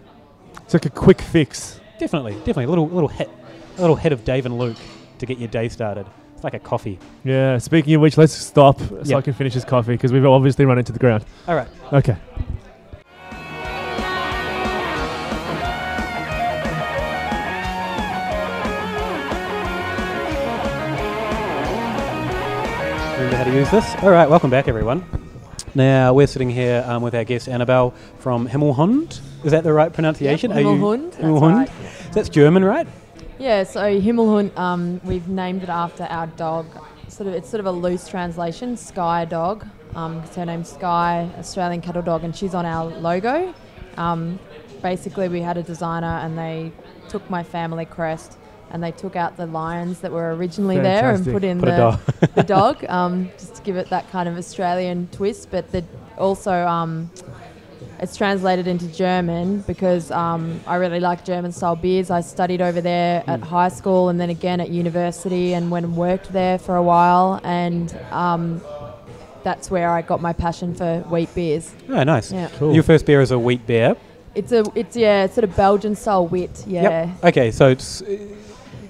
[0.63, 1.79] It's like a quick fix.
[1.99, 3.29] definitely, definitely a little little hit,
[3.77, 4.77] a little hit of Dave and Luke
[5.19, 6.05] to get your day started.
[6.33, 6.99] It's like a coffee.
[7.23, 9.17] Yeah, speaking of which, let's stop so Yeah.
[9.17, 11.25] I can finish this coffee because we've obviously run into the ground.
[11.47, 11.67] All right.
[11.93, 12.17] Okay.
[23.17, 23.95] Remember how to use this?
[24.03, 25.03] All right, welcome back, everyone.
[25.75, 29.19] Now, we're sitting here um, with our guest Annabelle from Himmelhund.
[29.43, 30.51] Is that the right pronunciation?
[30.51, 31.53] Yep, Himmelhund, that's Himmelhund?
[31.53, 31.69] right.
[32.13, 32.87] That's German, right?
[33.39, 36.65] Yeah, so Himmelhund, um, we've named it after our dog.
[37.09, 39.65] Sort of, it's sort of a loose translation, Sky Dog.
[39.95, 43.53] Um, 'cause her name's Sky, Australian cattle dog, and she's on our logo.
[43.97, 44.39] Um,
[44.81, 46.71] basically, we had a designer, and they
[47.09, 48.37] took my family crest,
[48.71, 51.77] and they took out the lions that were originally there and put in Put the
[51.77, 51.99] dog.
[52.35, 55.49] the dog, um, just to give it that kind of Australian twist.
[55.51, 55.83] But the,
[56.17, 57.09] also, um,
[57.99, 62.11] it's translated into German because um, I really like German style beers.
[62.11, 65.95] I studied over there at high school and then again at university and went and
[65.95, 67.39] worked there for a while.
[67.43, 68.61] And um,
[69.43, 71.73] that's where I got my passion for wheat beers.
[71.87, 72.31] Oh, nice.
[72.31, 72.49] Yeah.
[72.57, 72.73] Cool.
[72.73, 73.95] Your first beer is a wheat beer.
[74.33, 76.65] It's a, it's yeah, it's sort of Belgian style wit.
[76.67, 76.81] Yeah.
[76.81, 77.23] Yep.
[77.25, 78.17] Okay, so it's uh,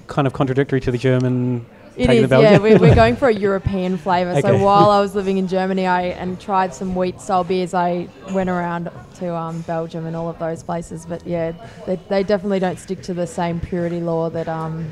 [0.08, 1.66] kind of contradictory to the German.
[1.98, 2.58] It is, yeah.
[2.58, 4.32] We're, we're going for a European flavour.
[4.32, 4.42] Okay.
[4.42, 7.74] So while I was living in Germany, I and tried some wheat style beers.
[7.74, 11.06] I went around to um, Belgium and all of those places.
[11.06, 11.54] But yeah,
[11.86, 14.92] they, they definitely don't stick to the same purity law that um,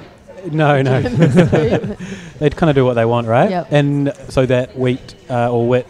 [0.52, 1.02] No, no.
[1.02, 3.50] They kind of do what they want, right?
[3.50, 3.68] Yep.
[3.72, 5.88] And so that wheat uh, or wit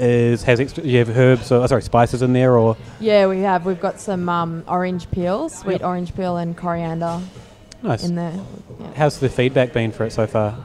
[0.00, 0.82] is has extra.
[0.82, 3.66] You have herbs, or sorry, spices in there, or yeah, we have.
[3.66, 5.84] We've got some um, orange peel, sweet Yep.
[5.84, 7.20] orange peel, and coriander
[7.82, 8.04] nice.
[8.04, 8.32] in there.
[8.78, 8.92] Yeah.
[8.94, 10.56] How's the feedback been for it so far?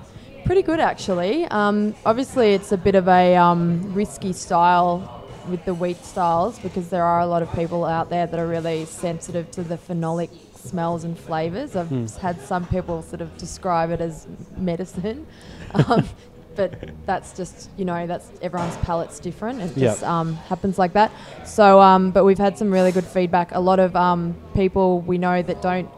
[0.46, 1.46] Pretty good, actually.
[1.46, 6.90] Um, obviously, it's a bit of a um, risky style with the wheat styles because
[6.90, 10.30] there are a lot of people out there that are really sensitive to the phenolic
[10.56, 11.76] smells and flavors.
[11.76, 12.06] I've Hmm.
[12.20, 15.26] had some people sort of describe it as medicine.
[15.74, 16.08] Um,
[16.56, 16.74] but
[17.06, 19.60] that's just, you know, that's everyone's palate's different.
[19.62, 19.78] It Yep.
[19.78, 21.12] just um, happens like that.
[21.44, 23.54] So, um, but we've had some really good feedback.
[23.54, 25.90] A lot of um, people we know that don't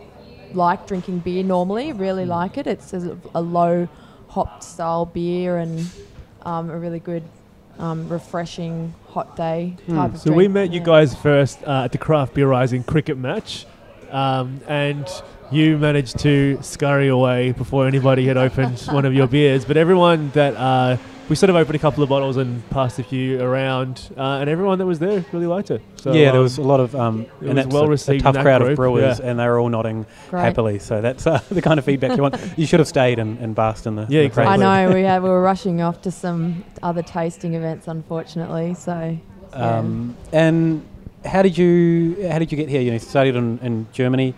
[0.53, 2.29] like drinking beer normally really Hmm.
[2.31, 2.67] like it.
[2.67, 3.87] It's a, a low
[4.29, 5.87] hopped style beer and
[6.43, 7.23] um, a really good,
[7.79, 9.95] um, refreshing hot day Hmm.
[9.95, 10.19] type of beer.
[10.19, 10.37] So drink.
[10.37, 13.65] we met you guys first uh, at the Craft Beer Rising cricket match,
[14.11, 15.07] um, and
[15.51, 19.65] you managed to scurry away before anybody had opened one of your beers.
[19.65, 20.97] But everyone that uh,
[21.29, 24.49] we sort of opened a couple of bottles and passed a few around, uh, and
[24.49, 25.81] everyone that was there really liked it.
[25.95, 27.89] So, yeah, there um, was a lot of um, it and was well a- a,
[27.89, 29.25] received tough that crowd of brewers, yeah.
[29.25, 30.41] and they were all nodding Great.
[30.41, 30.79] happily.
[30.79, 32.37] So that's uh, the kind of feedback you want.
[32.57, 34.05] You should have stayed and, and basked in the.
[34.09, 34.47] Yeah, the crowd.
[34.47, 38.73] I know we had we were rushing off to some other tasting events, unfortunately.
[38.73, 39.17] So
[39.51, 39.77] yeah.
[39.77, 40.85] Um, and
[41.25, 42.81] how did you how did you get here?
[42.81, 44.33] You know, you studied in, in Germany.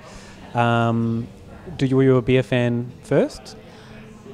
[0.53, 1.27] Um,
[1.77, 3.55] do you were you a beer fan first?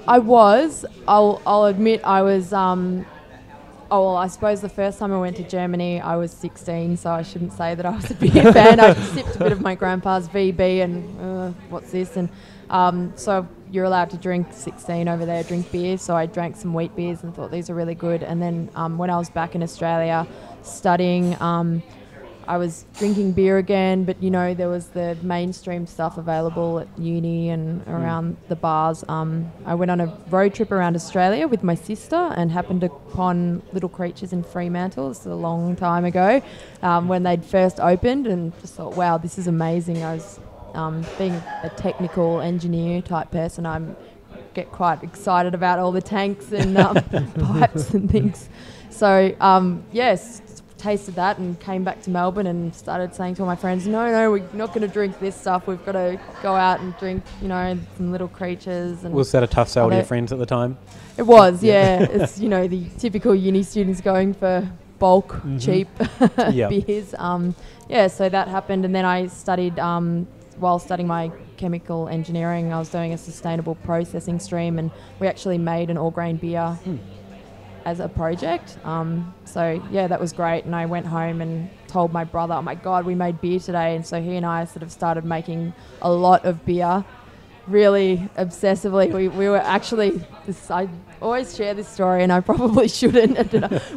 [0.07, 0.85] I was.
[1.07, 2.53] I'll I'll admit I was.
[2.53, 3.05] Um,
[3.91, 7.11] oh well, I suppose the first time I went to Germany, I was 16, so
[7.11, 8.79] I shouldn't say that I was a beer fan.
[8.79, 12.17] I sipped a bit of my grandpa's VB and uh, what's this?
[12.17, 12.29] And
[12.69, 15.97] um, so you're allowed to drink 16 over there, drink beer.
[15.97, 18.23] So I drank some wheat beers and thought these are really good.
[18.23, 20.27] And then um, when I was back in Australia
[20.63, 21.39] studying.
[21.41, 21.83] Um,
[22.47, 26.87] I was drinking beer again, but you know there was the mainstream stuff available at
[26.97, 29.03] uni and around the bars.
[29.07, 33.63] Um, I went on a road trip around Australia with my sister and happened upon
[33.73, 35.09] Little Creatures in Fremantle.
[35.09, 36.41] This is a long time ago
[36.81, 40.03] um, when they'd first opened, and just thought, wow, this is amazing.
[40.03, 40.39] I was
[40.75, 43.65] um, being a technical engineer type person.
[43.65, 43.95] I'm
[44.53, 46.95] get quite excited about all the tanks and um,
[47.41, 48.49] pipes and things.
[48.89, 50.41] So um, yes,
[50.85, 54.11] tasted that and came back to Melbourne and started saying to all my friends, no,
[54.11, 55.65] no, we're not going to drink this stuff.
[55.65, 59.03] We've got to go out and drink, you know, some little creatures.
[59.03, 60.77] And Was that a tough sell to your friends at the time?
[61.17, 62.01] it was, yeah.
[62.17, 64.69] it's you know the typical uni students going for
[64.99, 65.65] bulk, Mhm.
[65.65, 65.87] cheap
[66.53, 66.69] Yep.
[66.69, 67.15] beers.
[67.17, 67.55] Um,
[67.89, 70.27] yeah, so that happened, and then I studied um,
[70.59, 72.71] while studying my chemical engineering.
[72.73, 76.77] I was doing a sustainable processing stream, and we actually made an all grain beer
[77.85, 78.77] as a project.
[78.83, 80.65] Um, so yeah, that was great.
[80.65, 83.95] And I went home and told my brother, "Oh my god, we made beer today!"
[83.95, 87.05] And so he and I sort of started making a lot of beer,
[87.67, 89.13] really obsessively.
[89.13, 90.69] We, we were actually this.
[90.71, 90.89] I
[91.21, 93.53] always share this story, and I probably shouldn't.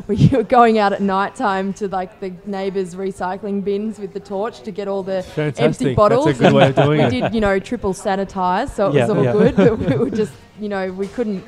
[0.07, 4.20] we were going out at night time to like the neighbours' recycling bins with the
[4.20, 5.64] torch to get all the Fantastic.
[5.64, 6.27] empty bottles.
[6.27, 7.11] That's a good way of doing we it.
[7.22, 9.33] did, you know, triple sanitize, so it Yeah, was all yeah.
[9.33, 9.57] good.
[9.57, 11.42] But we were just, you know, we couldn't.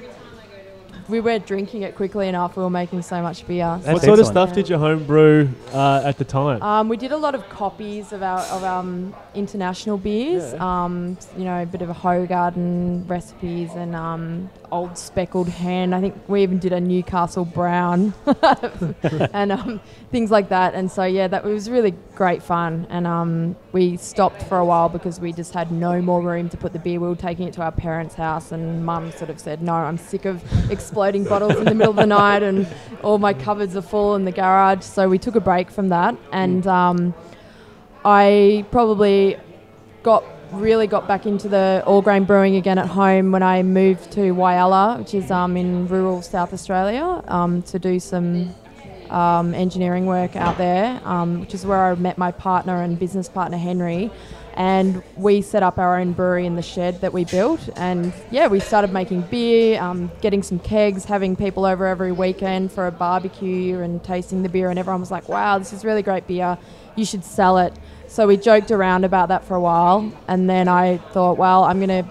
[1.10, 2.56] We weren't drinking it quickly enough.
[2.56, 3.78] We were making so much beer.
[3.82, 4.48] That's what sort of excellent.
[4.48, 6.62] stuff did you home brew uh, at the time?
[6.62, 10.52] Um, we did a lot of copies of our of um, international beers.
[10.52, 10.84] Yeah.
[10.84, 15.92] Um, you know, a bit of a Hoegaarden recipes and um, old speckled hen.
[15.92, 18.14] I think we even did a Newcastle brown
[19.32, 19.80] and um,
[20.10, 20.74] things like that.
[20.74, 22.86] And so yeah, that was really great fun.
[22.90, 26.56] And um, we stopped for a while because we just had no more room to
[26.56, 27.00] put the beer.
[27.00, 29.98] We were taking it to our parents' house, and Mum sort of said, "No, I'm
[29.98, 32.66] sick of exploding bottles in the middle of the night, and
[33.02, 34.84] all my cupboards are full in the garage.
[34.84, 37.14] So we took a break from that, and um,
[38.04, 39.36] I probably
[40.02, 44.10] got really got back into the all grain brewing again at home when I moved
[44.12, 48.54] to Whyalla, which is um, in rural South Australia, um, to do some
[49.10, 53.28] um, engineering work out there, um, which is where I met my partner and business
[53.28, 54.10] partner Henry.
[54.54, 57.68] And we set up our own brewery in the shed that we built.
[57.76, 62.72] And yeah, we started making beer, um, getting some kegs, having people over every weekend
[62.72, 64.68] for a barbecue and tasting the beer.
[64.68, 66.58] And everyone was like, wow, this is really great beer.
[66.96, 67.72] You should sell it.
[68.10, 70.12] So we joked around about that for a while.
[70.26, 72.10] And then I thought, well, I'm going to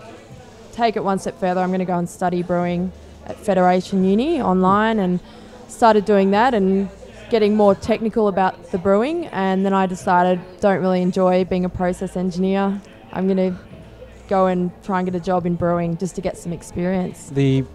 [0.71, 1.59] take it one step further.
[1.59, 2.93] I'm going to go and study brewing
[3.25, 5.19] at Federation Uni online and
[5.67, 6.89] started doing that and
[7.29, 9.27] getting more technical about the brewing.
[9.27, 12.79] And then I decided, don't really enjoy being a process engineer.
[13.11, 13.59] I'm going to
[14.29, 17.29] go and try and get a job in brewing just to get some experience.
[17.29, 17.65] The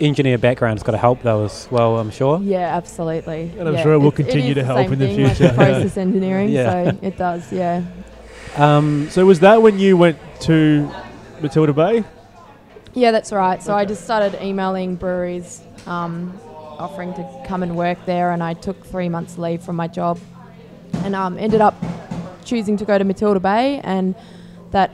[0.00, 2.40] engineer background's got to help though as well, I'm sure.
[2.40, 3.52] Yeah, absolutely.
[3.58, 5.96] And I'm Yeah, sure it will continue is to help in the thing, like process
[5.96, 6.90] engineering, Yeah.
[6.92, 7.82] so it does, yeah.
[8.56, 10.88] Um, So was that when you went to
[11.40, 12.04] Matilda Bay?
[12.94, 13.62] Yeah, that's right.
[13.62, 16.32] So I just started emailing breweries, um,
[16.78, 20.18] offering to come and work there, and I took three months leave from my job,
[21.04, 21.74] and um, ended up
[22.44, 24.14] choosing to go to Matilda Bay, and
[24.70, 24.90] that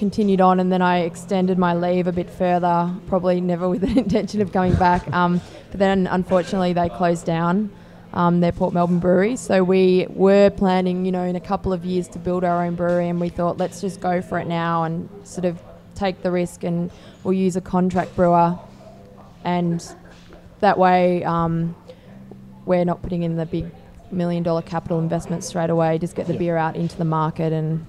[0.00, 3.98] continued on, and then I extended my leave a bit further, probably never with the
[4.04, 5.06] intention of coming back.
[5.12, 7.70] Um, but then unfortunately they closed down.
[8.12, 9.36] Um, their Port Melbourne brewery.
[9.36, 12.74] So we were planning, you know, in a couple of years to build our own
[12.74, 15.62] brewery, and we thought let's just go for it now and sort of
[15.94, 16.90] take the risk, and
[17.22, 18.58] we'll use a contract brewer,
[19.44, 19.94] and
[20.58, 21.76] that way um,
[22.66, 23.66] we're not putting in the big
[24.10, 25.96] million dollar capital investment straight away.
[25.98, 26.38] Just get the Yeah.
[26.40, 27.86] beer out into the market, and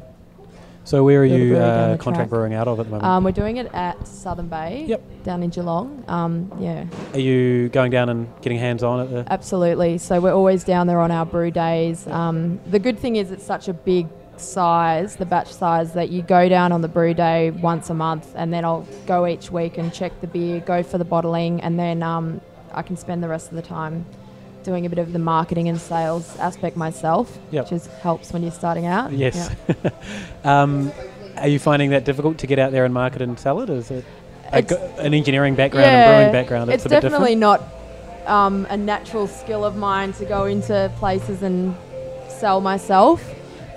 [0.83, 2.29] so where are you uh, contract track.
[2.29, 3.05] brewing out of at the moment?
[3.09, 5.23] um, we're doing it at Southern Bay, Yep.
[5.23, 6.03] down in Geelong.
[6.07, 6.85] Um, yeah.
[7.13, 9.25] are you going down and getting hands on at the?
[9.31, 9.97] Absolutely.
[9.97, 12.07] So we're always down there on our brew days.
[12.07, 16.23] Um, the good thing is it's such a big size, the batch size, that you
[16.23, 19.77] go down on the brew day once a month, and then I'll go each week
[19.77, 22.41] and check the beer, go for the bottling, and then um,
[22.73, 24.05] I can spend the rest of the time
[24.63, 27.65] doing a bit of the marketing and sales aspect myself, Yep.
[27.65, 29.11] which is, helps when you're starting out.
[29.11, 29.53] Yes.
[29.67, 29.89] Yeah.
[30.43, 30.91] um,
[31.37, 33.69] are you finding that difficult to get out there and market and sell it?
[33.69, 34.05] Is it
[34.67, 36.71] go- an engineering background and brewing background?
[36.71, 37.61] It's bit definitely not
[38.25, 41.75] um, a natural skill of mine to go into places and
[42.29, 43.23] sell myself,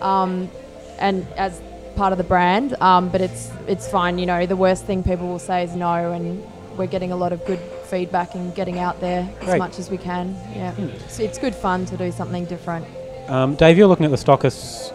[0.00, 0.50] um,
[0.98, 1.60] and as
[1.96, 2.74] part of the brand.
[2.80, 4.18] Um, but it's it's fine.
[4.18, 6.44] You know, the worst thing people will say is no, and
[6.76, 7.60] we're getting a lot of good
[7.94, 9.59] feedback and getting out there as Great.
[9.61, 10.37] much as we can.
[10.52, 10.74] Yeah,
[11.07, 12.85] so it's good fun to do something different.
[13.28, 14.92] Um, Dave, you're looking at the stockists.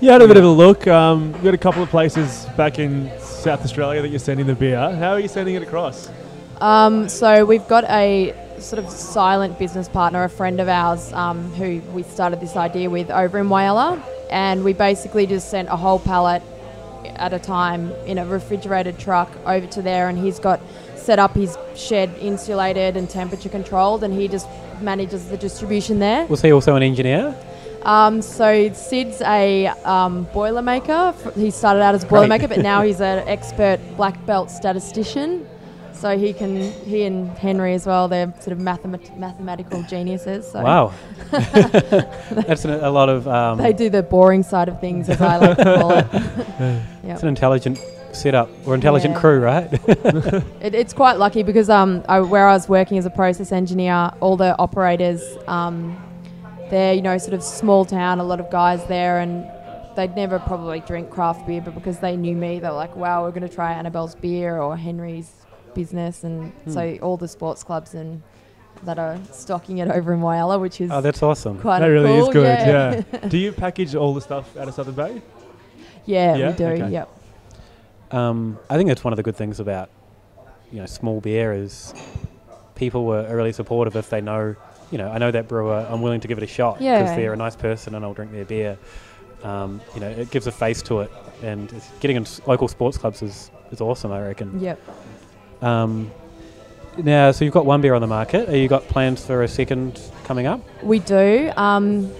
[0.00, 0.88] Yeah, I had a bit of a look.
[0.88, 4.56] Um, we've got a couple of places back in South Australia that you're sending the
[4.56, 4.76] beer.
[4.76, 6.10] How are you sending it across?
[6.60, 11.52] Um, so we've got a sort of silent business partner, a friend of ours, um,
[11.52, 15.76] who we started this idea with over in Whyalla, and we basically just sent a
[15.76, 16.42] whole pallet
[17.04, 20.60] at a time in a refrigerated truck over to there, and he's got
[21.02, 24.46] set up his shed insulated and temperature controlled, and he just
[24.80, 26.26] manages the distribution there.
[26.26, 27.36] Was he also an engineer?
[27.82, 31.14] Um, so Sid's a um, boiler maker.
[31.34, 32.42] He started out as a boiler Great.
[32.42, 35.48] maker, but now he's an expert black belt statistician.
[35.92, 38.08] So he can, he and Henry as well.
[38.08, 40.50] They're sort of mathemat- mathematical geniuses.
[40.50, 40.92] So Wow.
[41.30, 43.28] That's an, a lot of.
[43.28, 46.06] Um, they do the boring side of things, as I like to call it.
[46.12, 47.22] it's yep.
[47.22, 47.78] an intelligent
[48.12, 49.20] setup or intelligent Yeah.
[49.20, 49.72] crew, right?
[50.62, 54.10] It, it's quite lucky because um, I, where I was working as a process engineer,
[54.20, 55.96] all the operators, um,
[56.70, 59.44] they're you know sort of small town, a lot of guys there, and
[59.96, 63.30] they'd never probably drink craft beer, but because they knew me, they're like, "Wow, we're
[63.30, 65.30] going to try Annabelle's beer or Henry's
[65.74, 66.70] business," and Hmm.
[66.70, 68.22] so all the sports clubs and
[68.84, 71.58] that are stocking it over in Whyalla, which is oh, that's awesome.
[71.60, 72.44] quite that really cool, is good.
[72.44, 73.18] Yeah, Yeah.
[73.28, 75.22] Do you package all the stuff out of Southern Bay?
[76.04, 76.50] yeah, Yeah?
[76.50, 76.66] we do.
[76.66, 76.88] Okay.
[76.90, 77.18] Yep.
[78.12, 79.88] Um, I think that's one of the good things about
[80.70, 81.94] you know small beer is
[82.74, 84.54] people were are really supportive if they know
[84.90, 87.16] you know I know that brewer I'm willing to give it a shot because Yeah.
[87.16, 88.78] they're a nice person and I'll drink their beer.
[89.42, 91.10] Um, you know it gives a face to it
[91.42, 94.60] and it's, getting in local sports clubs is is awesome I reckon.
[94.60, 94.78] Yep.
[95.62, 96.10] Um,
[96.98, 98.46] now so you've got one beer on the market.
[98.48, 100.60] Have you got plans for a second coming up?
[100.82, 101.50] We do.
[101.56, 102.12] Um,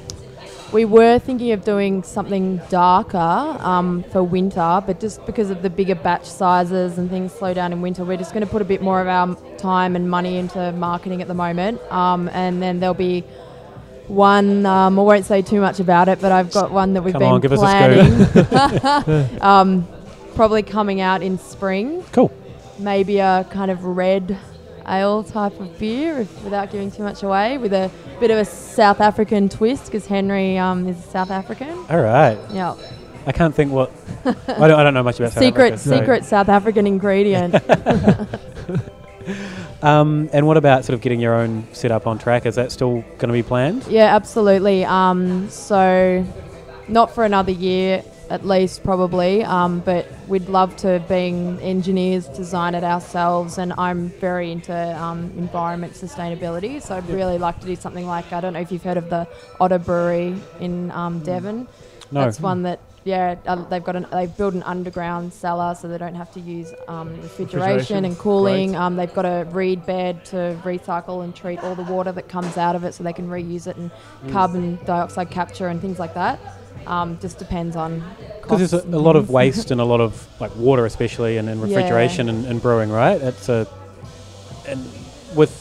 [0.73, 5.69] we were thinking of doing something darker um, for winter, but just because of the
[5.69, 8.65] bigger batch sizes and things slow down in winter, we're just going to put a
[8.65, 11.81] bit more of our time and money into marketing at the moment.
[11.93, 13.21] Um, and then there'll be
[14.09, 14.65] one.
[14.65, 17.21] Um, I won't say too much about it, but I've got one that we've Come
[17.21, 19.41] been on, give us a planning.
[19.43, 19.87] um,
[20.35, 22.33] probably coming out in spring Cool.
[22.79, 24.39] maybe a kind of red
[24.87, 27.91] ale type of beer, if, without giving too much away, with a
[28.21, 31.71] bit of a South African twist because Henry um, is South African.
[31.91, 32.39] All right.
[32.51, 32.77] Yeah,
[33.27, 33.93] I can't think what.
[34.25, 34.33] I,
[34.69, 37.55] don't, I don't know much about South secret so- secret South African ingredient.
[39.83, 42.47] Um, and what about sort of getting your own setup on track?
[42.47, 43.85] Is that still going to be planned?
[43.89, 44.85] yeah, absolutely.
[44.85, 46.25] Um, so,
[46.87, 49.45] not for another year at least, probably.
[49.45, 53.59] Um, but we'd love to, being engineers, design it ourselves.
[53.59, 58.33] And I'm very into um, environment sustainability, so I'd really like to do something like
[58.33, 59.29] I don't know if you've heard of the
[59.61, 61.69] Otter Brewery in um, Devon.
[62.11, 62.25] No.
[62.25, 65.99] That's one that yeah uh, they've got an they've built an underground cellar so they
[65.99, 68.77] don't have to use um, refrigeration, Refrigeration, and cooling.
[68.77, 72.57] Um, they've got a reed bed to recycle and treat all the water that comes
[72.57, 73.91] out of it so they can reuse it and
[74.31, 76.62] carbon dioxide capture and things like that.
[76.87, 78.03] Um, just depends on
[78.43, 81.49] Because there's a, a lot of waste and a lot of like water, especially, and,
[81.49, 81.67] and Yeah.
[81.67, 83.21] refrigeration and, and brewing, right?
[83.21, 83.67] It's a
[84.67, 84.81] and
[85.35, 85.59] with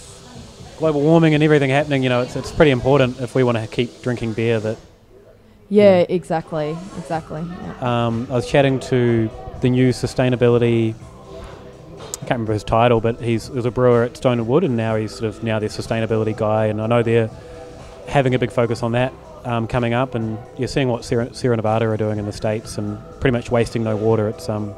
[0.77, 3.67] global warming and everything happening, you know, it's it's pretty important if we want to
[3.67, 4.77] keep drinking beer that
[5.69, 7.43] yeah, exactly, exactly.
[7.79, 8.07] Yeah.
[8.07, 9.29] Um, I was chatting to
[9.61, 10.93] the new sustainability.
[10.95, 14.65] I can't remember his title, but he's he was a brewer at Stone and Wood,
[14.65, 16.65] and now he's sort of now their sustainability guy.
[16.65, 17.29] And I know they're
[18.07, 19.13] having a big focus on that
[19.45, 20.15] um, coming up.
[20.15, 23.51] And you're seeing what Sierra, Sierra Nevada are doing in the states, and pretty much
[23.51, 24.27] wasting no water.
[24.29, 24.73] It's um,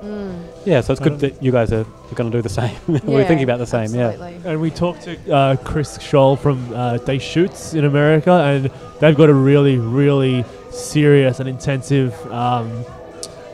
[0.66, 2.76] yeah, so it's good that you guys are, going to do the same.
[2.88, 3.28] We're Mm.
[3.28, 4.12] Thinking about the same, yeah.
[4.46, 9.30] And we talked to uh, Chris Scholl from uh, Deschutes in America, and they've got
[9.30, 12.86] a really, really serious and intensive um,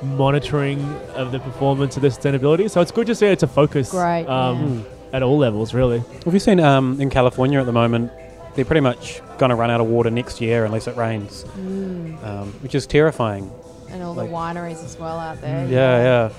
[0.04, 0.82] monitoring
[1.16, 2.70] of the performance of the sustainability.
[2.70, 6.04] So it's good to see it's a focus Great, um, at all levels, really.
[6.26, 8.12] Have you seen um, in California at the moment?
[8.60, 12.22] They're pretty much going to run out of water next year unless it rains, Mm.
[12.28, 13.50] um, which is terrifying.
[13.90, 15.66] And all Like- the wineries as well out there.
[15.70, 16.30] Yeah, yeah.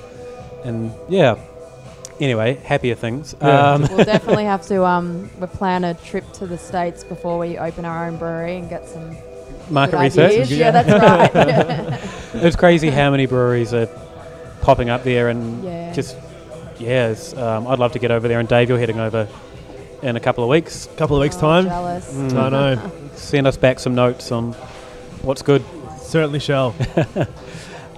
[0.69, 1.37] And yeah.
[2.21, 3.35] Anyway, happier things.
[3.41, 3.73] Yeah.
[3.73, 7.57] Um, we'll definitely have to um, we plan a trip to the states before we
[7.57, 9.17] open our own brewery and get some
[9.71, 10.33] market good research.
[10.33, 10.53] ideas.
[10.53, 11.33] Yeah, that's
[12.35, 12.35] right.
[12.45, 13.89] It's crazy how many breweries are
[14.61, 15.95] popping up there, and Yeah.
[15.95, 16.17] just
[16.79, 18.41] yeah, it's, um, I'd love to get over there.
[18.41, 19.27] And Dave, you're heading over
[20.03, 20.89] in a couple of weeks.
[20.97, 21.65] couple of weeks' Oh, time.
[21.65, 22.13] Jealous.
[22.15, 22.35] Mm.
[22.37, 22.91] I know.
[23.15, 24.53] Send us back some notes on
[25.23, 25.65] what's good.
[26.01, 26.75] Certainly shall.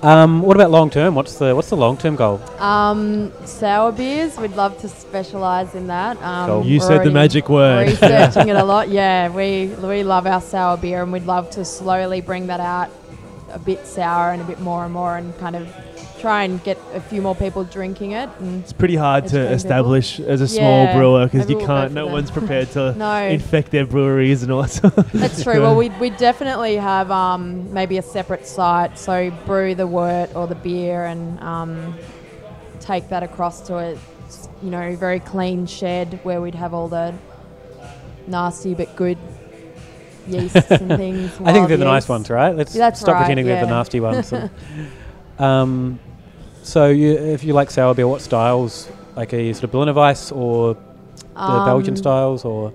[0.02, 1.14] Um, what about long term?
[1.14, 2.40] What's the what's the long term goal?
[2.58, 6.20] Um, sour beers, we'd love to specialise in that.
[6.20, 6.66] Um, Cool.
[6.66, 7.86] You said the magic word.
[7.86, 8.88] Researching it a lot.
[8.88, 12.90] Yeah, we we love our sour beer, and we'd love to slowly bring that out
[13.52, 15.72] a bit sour and a bit more and more, and kind of
[16.22, 18.30] try and get a few more people drinking it.
[18.38, 21.90] And It's pretty hard to pretty establish as a small Yeah, brewer because you can't.
[21.90, 22.12] for No that.
[22.12, 25.06] one's prepared to no, infect their breweries and all that.
[25.12, 25.60] That's true.
[25.60, 28.96] Well, we we definitely have um, maybe a separate site.
[28.98, 31.94] So brew the wort or the beer and um,
[32.80, 33.90] take that across to a
[34.62, 37.12] you know very clean shed where we'd have all the
[38.28, 39.18] nasty but good
[40.28, 41.32] yeasts and things.
[41.44, 42.54] I think they're the nice ones, right?
[42.54, 44.32] Let's That's stop right, pretending they're the nasty ones.
[45.38, 45.98] um,
[46.62, 48.88] so, you, if you like sour beer, what styles?
[49.16, 50.74] Like, are you sort of Berliner Weiss or
[51.34, 52.72] the Belgian Um, styles, or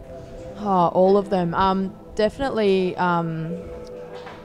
[0.60, 1.54] Oh, all of them.
[1.54, 2.96] Um, definitely.
[2.98, 3.56] Um,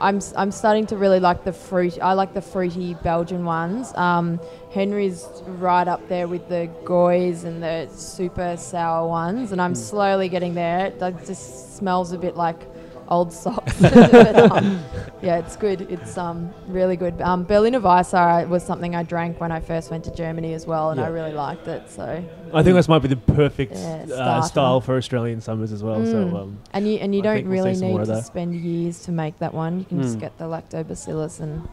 [0.01, 1.97] I'm I'm starting to really like the fruit.
[2.01, 3.93] I like the fruity Belgian ones.
[3.95, 4.39] Um,
[4.71, 10.29] Henry's right up there with the goses and the super sour ones, and I'm slowly
[10.29, 10.87] getting there.
[10.87, 12.59] It just smells a bit like
[13.07, 13.79] old socks.
[13.81, 14.83] But, um,
[15.21, 15.81] yeah, it's good.
[15.91, 17.21] It's um, really good.
[17.21, 20.91] Um, Berliner Weisser was something I drank when I first went to Germany as well,
[20.91, 21.89] and I really liked it.
[21.89, 25.83] So I think this might be the perfect Yeah, uh, style for Australian summers as
[25.83, 25.99] well.
[25.99, 26.11] Mm.
[26.11, 29.03] So um, And you and you I don't think we'll really need to spend years
[29.03, 29.79] to make that one.
[29.79, 30.21] You can just Mm.
[30.21, 31.67] get the lactobacillus and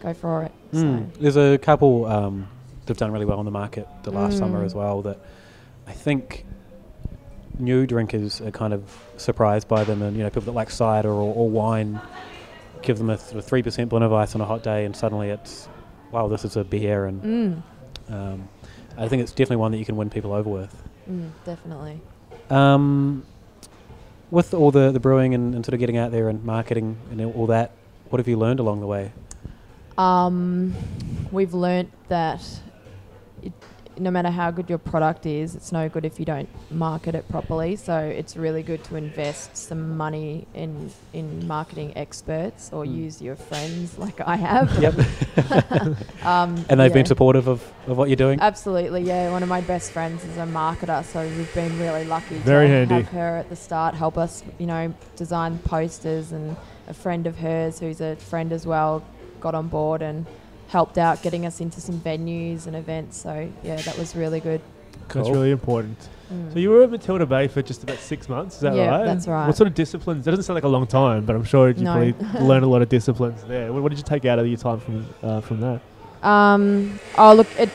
[0.00, 0.52] go for it.
[0.72, 1.08] Mm.
[1.20, 2.48] There's a couple um,
[2.80, 4.66] that have done really well on the market the last summer Mm.
[4.66, 5.18] as well that
[5.86, 6.44] I think
[7.58, 8.82] new drinkers are kind of
[9.16, 12.00] surprised by them, and you know people that like cider or, or wine
[12.82, 15.68] give them a three percent blend of ice on a hot day, and suddenly it's
[16.12, 18.48] wow, this is a beer, and mm, um,
[18.96, 20.82] I think it's definitely one that you can win people over with.
[21.10, 22.00] mm, definitely.
[22.50, 23.24] Um,
[24.30, 27.20] with all the, the brewing and, and sort of getting out there and marketing and
[27.20, 27.72] all that,
[28.10, 29.12] what have you learned along the way?
[29.98, 30.74] Um,
[31.32, 32.42] we've learnt that
[33.42, 33.52] it,
[33.98, 37.28] no matter how good your product is, it's no good if you don't market it
[37.28, 37.76] properly.
[37.76, 42.96] So it's really good to invest some money in in marketing experts or Mm.
[42.96, 44.68] use your friends like I have.
[44.82, 44.94] Yep.
[46.24, 46.94] um, And they've yeah.
[46.94, 48.38] been supportive of, of what you're doing?
[48.40, 49.30] Absolutely, yeah.
[49.30, 52.72] One of my best friends is a marketer, so we've been really lucky Very to
[52.72, 52.94] handy.
[52.94, 56.32] have her at the start help us, you know, design posters.
[56.32, 56.56] And
[56.88, 59.02] a friend of hers, who's a friend as well,
[59.40, 60.26] got on board and
[60.68, 63.16] helped out getting us into some venues and events.
[63.16, 64.60] So yeah, that was really good.
[65.08, 65.32] That's Cool.
[65.34, 66.08] really important.
[66.32, 66.52] Mm.
[66.52, 69.04] So you were at Matilda Bay for just about six months, is that Yeah, right?
[69.04, 69.46] that's right.
[69.46, 70.24] What sort of disciplines?
[70.24, 71.92] That doesn't sound like a long time, but I'm sure you No.
[72.12, 73.72] probably learned a lot of disciplines there.
[73.72, 75.80] What, what did you take out of your time from uh, from that?
[76.28, 77.70] Um, oh look, it,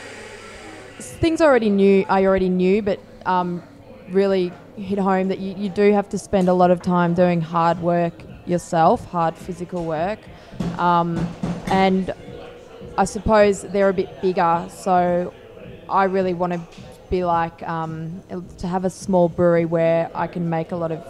[1.00, 2.06] things already knew.
[2.10, 3.64] I already knew, but um,
[4.10, 7.40] really hit home that you, you do have to spend a lot of time doing
[7.40, 8.14] hard work
[8.46, 10.20] yourself, hard physical work,
[10.78, 11.18] um,
[11.68, 12.14] and
[12.98, 15.34] I suppose they're a bit bigger, so
[15.90, 16.62] I really want to
[17.10, 18.22] be like um,
[18.58, 21.02] to have a small brewery where I can make a lot of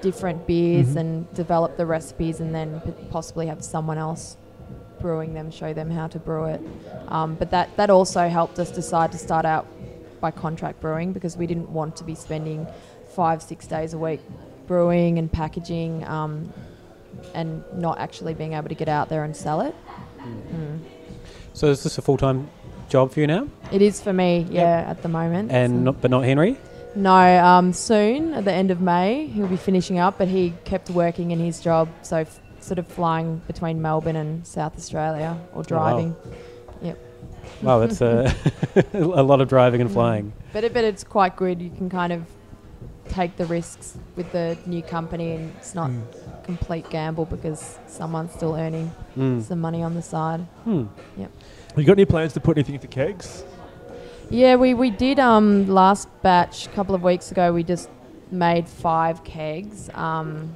[0.00, 0.96] different beers Mhm.
[0.96, 4.36] and develop the recipes, and then possibly have someone else
[5.00, 6.60] brewing them, show them how to brew it.
[7.08, 9.66] Um, but that, that also helped us decide to start out
[10.20, 12.66] by contract brewing because we didn't want to be spending
[13.14, 14.20] five, six days a week
[14.66, 16.50] brewing and packaging um,
[17.34, 19.74] and not actually being able to get out there and sell it.
[20.22, 20.73] Mm.
[21.54, 22.48] So is this a full time
[22.88, 23.48] job for you now?
[23.72, 25.50] It is for me, yeah, at the moment.
[25.50, 26.56] And So- not, but not Henry.
[26.94, 30.90] no, um, soon at the end of May he'll be finishing up, but he kept
[30.90, 35.62] working in his job, so f- sort of flying between Melbourne and South Australia or
[35.62, 36.14] driving.
[37.62, 38.34] Wow, that's a,
[38.94, 40.32] a lot of driving and flying.
[40.52, 41.60] But it, but it's quite good.
[41.62, 42.22] You can kind of
[43.08, 46.02] take the risks with the new company, and it's not Mm.
[46.44, 49.42] complete gamble because someone's still earning Mm.
[49.42, 50.40] some money on the side.
[50.64, 50.84] Hmm.
[51.76, 53.44] You got any plans to put anything into kegs?
[54.30, 57.52] Yeah, we, we did um last batch a couple of weeks ago.
[57.52, 57.88] We just
[58.30, 60.52] made five kegs, um,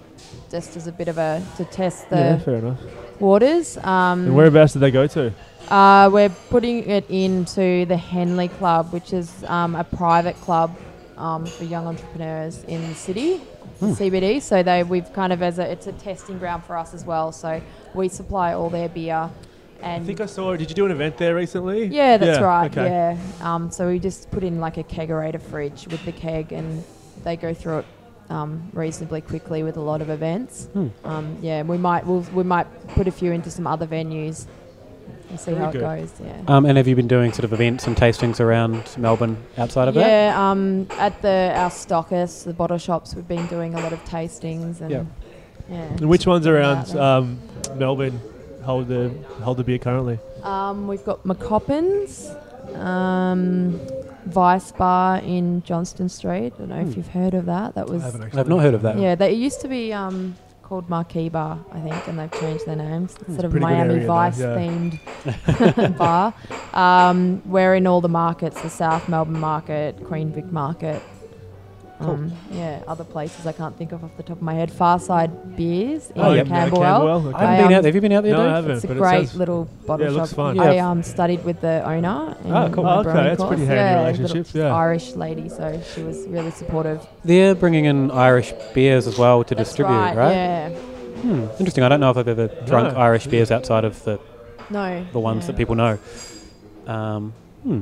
[0.51, 2.81] just as a bit of a to test the yeah, fair enough.
[3.21, 3.77] waters.
[3.79, 5.33] Um, and whereabouts did they go to?
[5.69, 10.75] Uh, we're putting it into the Henley Club, which is um, a private club
[11.19, 13.39] um, for young entrepreneurs in the city,
[13.81, 13.93] Hmm.
[13.93, 14.41] CBD.
[14.43, 17.31] So they we've kind of as a it's a testing ground for us as well.
[17.33, 17.61] So
[17.95, 19.31] we supply all their beer,
[19.83, 20.57] and I think I saw.
[20.57, 21.87] Did you do an event there recently?
[21.87, 22.71] yeah, that's right.
[22.71, 22.89] Okay.
[22.89, 23.19] Yeah.
[23.41, 26.85] Um, so we just put in like a kegerator fridge with the keg, and
[27.25, 27.87] they go through it
[28.31, 30.67] um, reasonably quickly with a lot of events.
[30.73, 30.89] Hmm.
[31.05, 34.47] Um, yeah, we might we'll, we might put a few into some other venues
[35.31, 35.81] and see Very how good.
[35.83, 36.13] it goes.
[36.23, 36.43] Yeah.
[36.49, 39.95] Um, and have you been doing sort of events and tastings around Melbourne outside of
[39.95, 40.07] that?
[40.07, 44.03] Yeah, um, at the our stockists, the bottle shops, we've been doing a lot of
[44.05, 45.05] tastings and Yeah.
[45.71, 45.77] yeah.
[45.77, 47.39] And which ones around um,
[47.77, 48.21] Melbourne
[48.69, 49.09] hold the
[49.43, 50.19] hold the beer currently?
[50.43, 52.11] Um, we've got McCoppins,
[52.77, 53.81] um,
[54.27, 56.53] Vice Bar in Johnston Street.
[56.57, 56.89] I don't know Hmm.
[56.91, 57.75] if you've heard of that.
[57.75, 58.99] That was I've not heard of that.
[58.99, 59.15] yeah.
[59.15, 62.77] They it used to be um, called Marquee Bar, I think, and they've changed their
[62.77, 63.17] names.
[63.23, 64.57] It's sort of pretty good Miami area though, Vice yeah.
[64.59, 66.35] themed bar.
[66.75, 71.01] Um, we're in all the markets: the South Melbourne Market, Queen Vic Market.
[72.01, 72.11] Cool.
[72.11, 74.71] Um, yeah, other places I can't think of off the top of my head.
[74.71, 76.47] Farside Beers in Oh, yep.
[76.47, 77.27] Camberwell.
[77.27, 77.35] okay.
[77.37, 77.89] I haven't I, been um, out there.
[77.89, 78.71] Have you been out there, No, I haven't.
[78.71, 80.21] It's a but it great little bottle Yeah, it shop.
[80.21, 80.61] looks fun.
[80.61, 82.37] I um, studied with the owner.
[82.45, 82.85] in Ah, cool.
[82.85, 84.77] my Oh, okay, brewing that's pretty handy yeah, relationships, little yeah.
[84.77, 87.05] Irish lady, so she was really supportive.
[87.25, 90.33] They're bringing in Irish beers as well to That's distribute, right, right?
[90.33, 90.69] Yeah.
[90.69, 91.47] Hmm.
[91.59, 91.83] Interesting.
[91.83, 93.01] I don't know if I've ever drunk No.
[93.01, 94.21] Irish beers outside of the,
[94.71, 95.05] No.
[95.13, 95.47] the ones yeah.
[95.49, 95.99] that people know.
[96.87, 97.33] Um,
[97.65, 97.81] hmm.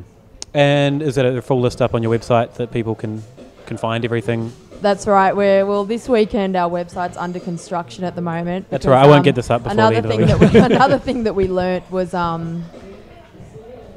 [0.54, 3.22] And is it a full list up on your website that people can
[3.66, 4.52] can find everything?
[4.80, 5.34] That's right.
[5.34, 6.56] We're well this weekend.
[6.56, 8.70] Our website's under construction at the moment.
[8.70, 9.04] That's because, right.
[9.04, 10.74] I won't um, get this up before another the end thing of the that we,
[10.74, 12.64] another thing that we learnt was um,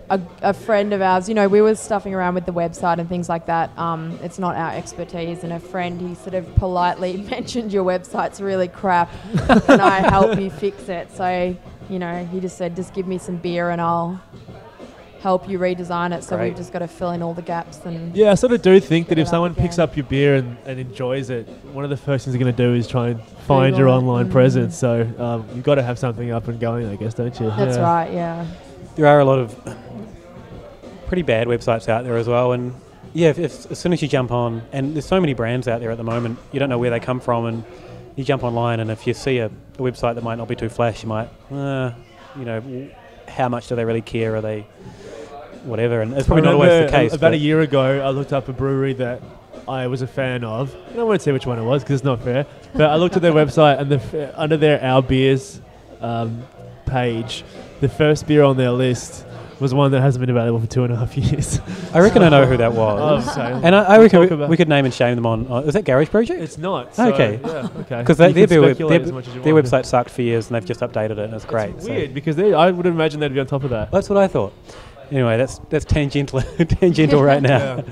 [0.10, 1.28] a, a friend of ours.
[1.28, 3.78] You know, we were stuffing around with the website and things like that.
[3.78, 5.44] Um, it's not our expertise.
[5.44, 9.12] And a friend, he sort of politely mentioned your website's really crap.
[9.66, 11.12] Can I help you fix it?
[11.12, 11.56] So
[11.90, 14.22] you know, he just said, just give me some beer and I'll
[15.22, 16.24] help you redesign it.
[16.24, 16.50] So Great.
[16.50, 18.80] we've just got to fill in all the gaps and Yeah, I sort of do
[18.80, 21.84] think that if it up someone picks up your beer and, and enjoys it, one
[21.84, 23.98] of the first things they're going to do is try and find your Google it.
[24.04, 24.32] online Mm.
[24.32, 24.78] presence.
[24.78, 27.50] So um, you've got to have something up and going, I guess, don't you?
[27.58, 27.84] that's Yeah.
[27.84, 28.14] right.
[28.14, 28.46] Yeah.
[28.96, 29.56] there are a lot of
[31.08, 32.52] pretty bad websites out there as well.
[32.54, 32.74] And
[33.14, 35.80] yeah, if, if, as soon as you jump on, and there's so many brands out
[35.82, 37.64] there at the moment, you don't know where they come from, and
[38.16, 40.70] you jump online, and if you see a, a website that might not be too
[40.70, 41.92] flash, you might, uh,
[42.38, 42.90] you know,
[43.28, 44.36] how much do they really care?
[44.36, 44.66] Are they
[45.64, 46.02] whatever?
[46.02, 47.14] And it's probably not always the case.
[47.14, 49.22] About a year ago, I looked up a brewery that
[49.68, 50.74] I was a fan of.
[50.92, 52.46] And I won't say which one it was because it's not fair.
[52.74, 55.62] But I looked at their website and the f- under their Our Beers
[56.02, 56.44] um,
[56.86, 57.44] page,
[57.82, 59.26] the first beer on their list
[59.60, 61.60] was one that hasn't been available for two and a half years.
[61.94, 63.28] I reckon I know who that was.
[63.28, 65.52] Oh, so And I, I reckon we, we could name and shame them on.
[65.52, 66.42] Uh, is that Garage Project?
[66.42, 66.96] it's not.
[66.96, 67.40] So, Okay.
[67.44, 68.00] Yeah, okay.
[68.00, 70.48] Because their, can beer- speculate their, as much as you their website sucked for years,
[70.48, 71.76] and they've just updated it, and it's great.
[71.76, 73.92] It's so- weird because they, I would imagine they'd be on top of that.
[73.92, 74.54] That's what I thought.
[75.12, 77.84] Anyway, that's that's tangential tangential right now.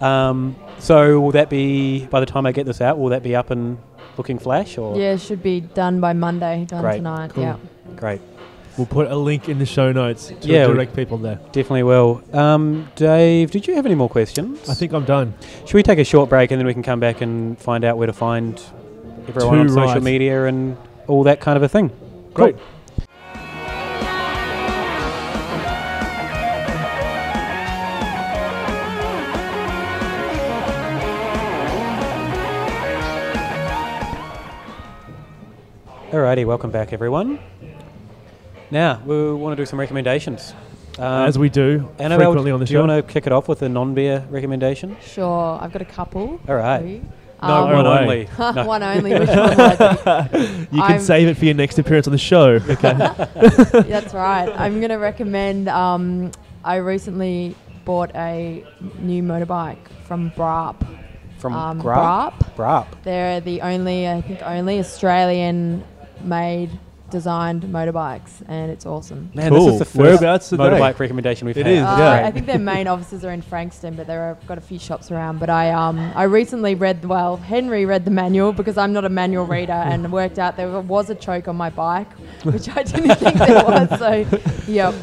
[0.00, 2.98] Um, so will that be by the time I get this out?
[2.98, 3.78] Will that be up and
[4.16, 6.64] looking flash or Yeah, it should be done by Monday.
[6.66, 6.96] Done Great.
[6.96, 7.30] tonight.
[7.34, 7.44] Cool.
[7.44, 7.56] Yeah.
[7.96, 8.20] great?
[8.76, 11.36] We'll put a link in the show notes to Yeah, direct people there.
[11.52, 12.22] Definitely will.
[12.32, 14.68] Um, Dave, did you have any more questions?
[14.68, 15.34] I think I'm done.
[15.66, 17.98] Should we take a short break and then we can come back and find out
[17.98, 18.60] where to find
[19.28, 20.02] everyone Too on social right.
[20.02, 21.90] media and all that kind of a thing?
[22.32, 22.56] Great.
[36.12, 37.38] Alrighty, welcome back, everyone.
[38.70, 40.54] Now we want to do some recommendations.
[40.98, 42.68] Um, As we do Annabelle, frequently on the show.
[42.68, 44.96] do you want to kick it off with a non-beer recommendation?
[45.02, 46.38] Sure, I've got a couple.
[46.48, 46.80] All right.
[46.82, 47.04] for you.
[47.42, 47.98] No, Um, one way.
[48.02, 48.28] only.
[48.54, 48.66] No.
[48.66, 49.12] one only.
[49.18, 49.48] Which one?
[49.50, 50.38] would I do?
[50.40, 52.56] you can I'm- save it for your next appearance on the show.
[52.68, 52.92] Okay.
[52.92, 54.48] That's right.
[54.54, 55.68] I'm going to recommend.
[55.68, 56.30] Um,
[56.62, 57.56] I recently
[57.86, 58.64] bought a
[58.98, 60.76] new motorbike from Brap.
[61.38, 62.34] From Um, Grap.
[62.34, 62.54] Brap.
[62.54, 62.86] Brap.
[63.02, 64.82] They're the only, I think, only
[66.26, 66.78] Australian-made,
[67.10, 69.30] designed motorbikes, and it's awesome.
[69.34, 69.66] Man, Cool.
[69.66, 70.62] this is the first Whereabouts today?
[70.62, 71.74] motorbike recommendation we've It had.
[71.74, 72.26] is, Uh, yeah.
[72.26, 75.10] I think their main offices are in Frankston, but there are got a few shops
[75.10, 75.38] around.
[75.38, 79.10] But I um I recently read well Henry read the manual because I'm not a
[79.10, 82.10] manual reader and worked out there was a choke on my bike,
[82.44, 83.98] which I didn't think there was.
[83.98, 84.10] So,
[84.66, 84.94] yep,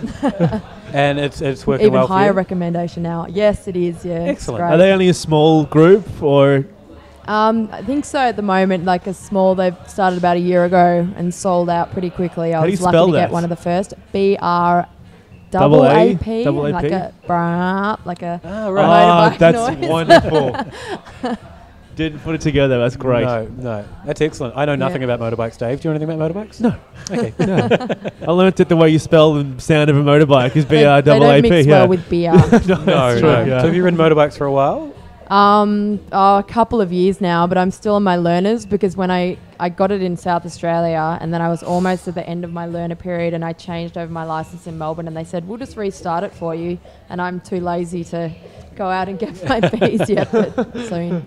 [0.93, 2.33] And it's it's working even well for higher you?
[2.33, 3.27] recommendation now.
[3.29, 4.03] Yes, it is.
[4.03, 4.63] Yeah, Excellent.
[4.63, 6.65] Are they only a small group or
[7.29, 9.53] Um, I think so at the moment, like a small.
[9.55, 12.53] They've started about a year ago and sold out pretty quickly.
[12.53, 13.19] I How do was you lucky spell to that?
[13.27, 13.93] get one of the first.
[14.11, 14.87] B R
[15.51, 16.13] Double double A?
[16.13, 16.73] A P, Double AP?
[16.73, 18.83] like a brap, like a Ah, Right.
[18.83, 18.85] right.
[19.03, 19.89] Ah, motorbike that's noise.
[21.21, 21.37] wonderful.
[21.95, 22.79] Didn't put it together.
[22.79, 23.25] That's great.
[23.25, 24.55] No, no, that's excellent.
[24.55, 25.81] I know nothing about motorbikes, Dave.
[25.81, 26.61] Do you know anything about motorbikes?
[26.61, 26.75] No.
[27.11, 27.33] Okay.
[28.27, 30.81] I learnt it the way you spell the sound of a motorbike is B R
[30.81, 31.79] They- R double They A don't mix Yeah.
[31.79, 32.31] well with beer.
[32.31, 33.19] no, That's no.
[33.19, 33.59] true, yeah.
[33.61, 34.93] So have you ridden motorbikes for a while?
[35.29, 39.11] Um, oh, a couple of years now, but I'm still on my learners because when
[39.11, 42.43] I I got it in South Australia, and then I was almost at the end
[42.43, 45.47] of my learner period, and I changed over my license in Melbourne, and they said
[45.47, 48.31] we'll just restart it for you, and I'm too lazy to
[48.75, 50.55] go out and get my fees yet, but
[50.87, 51.25] soon.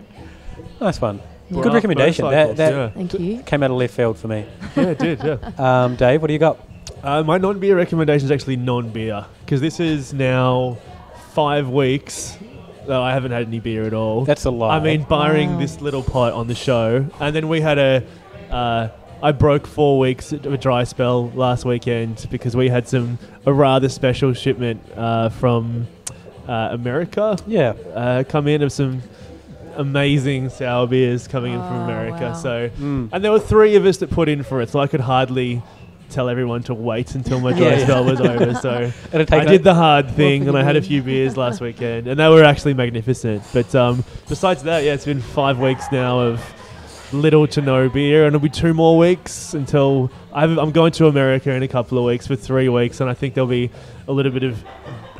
[0.80, 1.20] Nice one.
[1.50, 1.62] Yeah.
[1.62, 2.28] Good recommendation.
[2.28, 2.90] That, that yeah.
[2.90, 3.42] Thank you.
[3.42, 4.46] came out of left field for me.
[4.74, 5.22] yeah, it did.
[5.22, 5.50] Yeah.
[5.59, 6.59] Um, Dave, what do you got?
[7.03, 10.78] Uh, my non-beer recommendation is actually non-beer because this is now
[11.34, 12.38] five weeks.
[12.87, 14.24] Though I haven't had any beer at all.
[14.24, 14.76] That's a lie.
[14.76, 15.59] I mean, barring Wow.
[15.61, 18.03] this little pot on the show, and then we had a.
[18.51, 18.89] Uh,
[19.22, 23.53] I broke four weeks of a dry spell last weekend because we had some a
[23.53, 25.87] rather special shipment uh, from
[26.49, 27.74] uh, America yeah.
[27.95, 29.01] uh, come in of some
[29.76, 32.20] amazing sour beers coming in from Oh, America.
[32.24, 32.33] wow.
[32.35, 33.11] So, Mm.
[33.12, 35.62] and there were three of us that put in for it, so I could hardly
[36.13, 38.55] tell everyone to wait until my dry Yeah, spell was over.
[38.55, 42.19] So I did the hard thing, and I had a few beers last weekend, and
[42.21, 43.43] they were actually magnificent.
[43.53, 46.55] But um, besides that, yeah, it's been five weeks now of
[47.13, 51.07] little to no beer, and it'll be two more weeks until I've, I'm going to
[51.09, 53.71] America in a couple of weeks for three weeks, and I think there'll be
[54.09, 54.65] a little bit of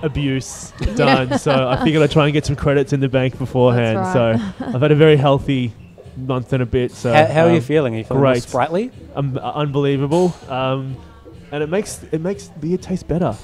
[0.03, 1.39] abuse done.
[1.39, 3.99] so I figured I'd try and get some credits in the bank beforehand.
[3.99, 4.13] That's
[4.59, 5.73] So I've had a very healthy
[6.17, 6.93] month and a bit.
[6.93, 7.95] So How, how are you um, feeling?
[7.95, 8.43] Are you feeling great.
[8.43, 8.91] sprightly?
[9.15, 10.35] um, unbelievable.
[10.49, 10.97] Um,
[11.51, 13.37] and it makes it makes beer taste better.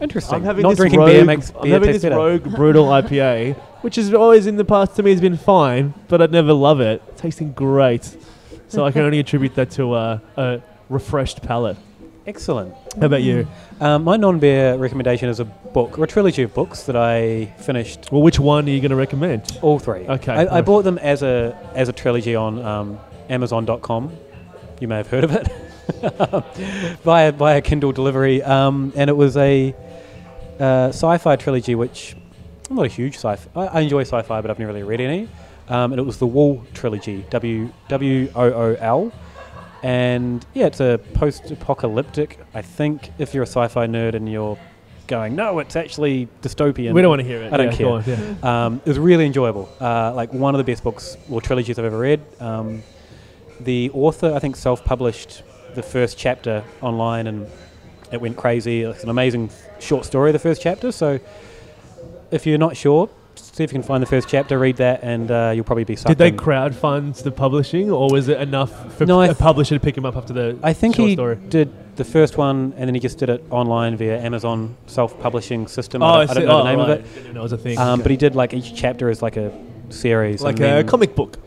[0.00, 0.36] Interesting.
[0.36, 2.16] I'm having Not this drinking rogue, beer makes I'm beer having taste this better.
[2.16, 6.22] rogue brutal IPA, which is always in the past to me has been fine, but
[6.22, 7.02] I'd never love it.
[7.16, 8.16] Tasting great,
[8.68, 11.76] so I can only attribute that to uh, a refreshed palate.
[12.30, 12.72] Excellent.
[13.00, 13.48] How about you?
[13.80, 18.12] Um, my non-beer recommendation is a book, or a trilogy of books that I finished.
[18.12, 19.58] Well, which one are you going to recommend?
[19.62, 20.06] All three.
[20.06, 24.16] Okay, I, I bought them as a as a trilogy on um, Amazon.com.
[24.80, 29.74] You may have heard of it via via Kindle delivery, um, and it was a
[30.60, 32.14] uh, sci-fi trilogy, which
[32.70, 33.60] I'm not a huge sci-fi.
[33.60, 35.28] I, I enjoy sci-fi, but I've never really read any.
[35.68, 39.12] Um, and it was the Wool trilogy, W W O O L,
[39.82, 42.38] and yeah, it's a post-apocalyptic.
[42.54, 44.58] I think if you're a sci-fi nerd and you're
[45.06, 46.92] going, no, it's actually dystopian.
[46.92, 47.52] we don't want to hear it.
[47.52, 47.88] I don't Yeah, care.
[47.88, 48.64] on, yeah.
[48.66, 49.68] Um, it was really enjoyable.
[49.80, 52.20] Uh, like one of the best books or trilogies I've ever read.
[52.40, 52.82] Um,
[53.58, 55.42] the author, I think, self-published
[55.74, 57.46] the first chapter online, and
[58.12, 58.82] it went crazy.
[58.82, 59.50] It's an amazing
[59.80, 60.92] short story, the first chapter.
[60.92, 61.18] So,
[62.30, 63.08] if you're not sure,
[63.54, 65.96] see if you can find the first chapter, read that, and uh, you'll probably be
[65.96, 66.36] sucked Did they in.
[66.36, 69.96] crowdfund the publishing, or was it enough for No, I a th- publisher to pick
[69.96, 71.36] him up after the I think short he story?
[71.48, 76.02] did the first one, and then he just did it online via Amazon self-publishing system.
[76.02, 76.90] Oh, I don't, I don't know oh, the name right.
[77.00, 77.36] of it.
[77.36, 77.78] It was a thing.
[77.78, 78.02] Um, Okay.
[78.02, 79.52] But he did like each chapter is like a
[79.90, 81.38] series, like a comic book.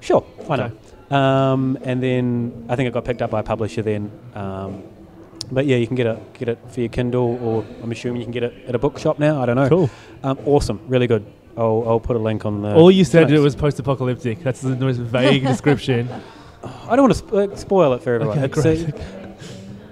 [0.00, 0.74] Sure, why Okay.
[1.10, 1.12] not?
[1.12, 4.10] Um, and then I think it got picked up by a publisher then.
[4.34, 4.82] Um,
[5.50, 8.24] but yeah, you can get it get it for your Kindle, or I'm assuming you
[8.24, 9.42] can get it at a bookshop now.
[9.42, 9.68] I don't know.
[9.68, 9.90] Cool.
[10.22, 11.24] Um, awesome, really good.
[11.56, 12.74] I'll, I'll put a link on the.
[12.74, 13.32] All you said notes.
[13.32, 14.42] it was post-apocalyptic.
[14.42, 16.08] That's the most vague description.
[16.62, 18.38] I don't want to sp- uh, spoil it for everyone.
[18.38, 19.04] Okay, It's, great.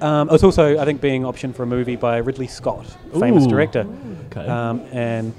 [0.02, 2.84] Um, it's also, I think, being optioned for a movie by Ridley Scott,
[3.18, 3.48] famous Ooh.
[3.48, 3.86] director.
[4.26, 4.46] Okay.
[4.46, 5.32] Um, and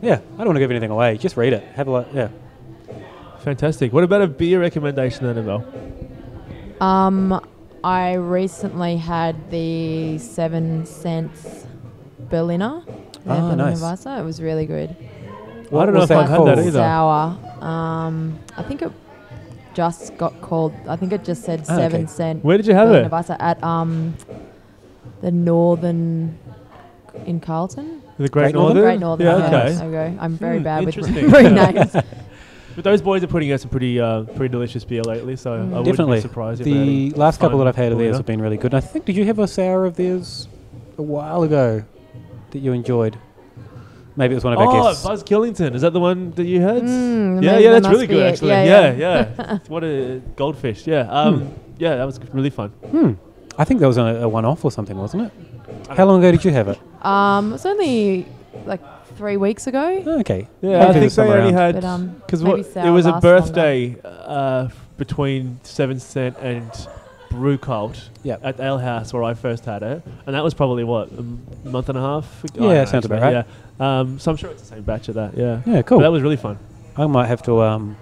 [0.00, 1.18] yeah, I don't want to give anything away.
[1.18, 1.62] Just read it.
[1.74, 2.08] Have a look.
[2.14, 2.28] Yeah.
[3.40, 3.92] Fantastic.
[3.92, 5.66] What about a beer recommendation, Annabelle?
[6.80, 7.44] Um,
[7.84, 11.66] I recently had the seven cents
[12.30, 12.82] Berliner.
[13.24, 13.80] the Ah, Berliner nice.
[13.80, 14.18] Weisse.
[14.20, 14.94] It was really good.
[15.72, 16.70] I don't know if I've had that either.
[16.78, 17.38] Sour.
[17.64, 18.92] Um, I think it
[19.74, 20.72] just got called.
[20.86, 22.06] I think it just said Ah, seven okay.
[22.12, 22.44] cent.
[22.44, 23.12] Where did you have Berliner it?
[23.12, 24.14] Weisse at um
[25.20, 26.36] the Northern
[27.26, 28.02] in Carlton.
[28.18, 28.76] The Great, Great Northern?
[28.76, 28.82] Northern?
[28.84, 29.26] Great Northern.
[29.26, 29.88] Yeah, yeah, okay.
[29.90, 30.16] There.
[30.20, 31.54] I'm very Hmm, bad with interesting.
[31.54, 31.96] names.
[32.74, 35.74] But those boys are putting out some pretty, uh, pretty delicious beer lately, so Mm.
[35.76, 38.40] I wouldn't be surprised if The last couple that I've had of theirs have been
[38.40, 38.72] really good.
[38.74, 40.48] And I think, did you have a sour of theirs
[40.98, 41.82] a while ago
[42.50, 43.16] that you enjoyed?
[44.14, 45.04] Maybe it was one of our guests.
[45.04, 45.08] Oh.
[45.08, 45.74] Buzz Killington.
[45.74, 46.82] Is that the one that you had?
[46.82, 48.50] Mm, yeah, yeah, that's really good actually.
[48.50, 49.28] Yeah, Yeah, yeah.
[49.38, 49.58] yeah.
[49.68, 50.86] what a goldfish.
[50.86, 51.08] Yeah.
[51.10, 52.68] Um, yeah, that was really fun.
[52.90, 53.12] Hmm.
[53.58, 55.32] I think that was a, a one-off or something, wasn't it?
[55.96, 56.78] How long ago did you have it?
[57.04, 58.26] Um, it's only
[58.66, 58.80] like
[59.16, 60.02] three weeks ago.
[60.06, 60.48] Oh, okay.
[60.60, 62.92] Yeah, Maybe I think was they only had But um, because maybe what it sour
[62.92, 63.40] was a lasts longer.
[63.42, 66.70] birthday uh, between Seven Cent and
[67.30, 68.40] Brew Cult Yep.
[68.44, 71.40] at Ale House where I first had it, and that was probably what a m-
[71.64, 72.44] month and a half.
[72.44, 72.52] ago?
[72.54, 73.46] Yeah, I don't know, sounds about actually, right.
[73.80, 75.36] Yeah, um, so I'm sure it's the same batch of that.
[75.36, 75.98] Yeah, Yeah, cool.
[75.98, 76.58] But that was really fun.
[76.96, 77.96] I might have to um,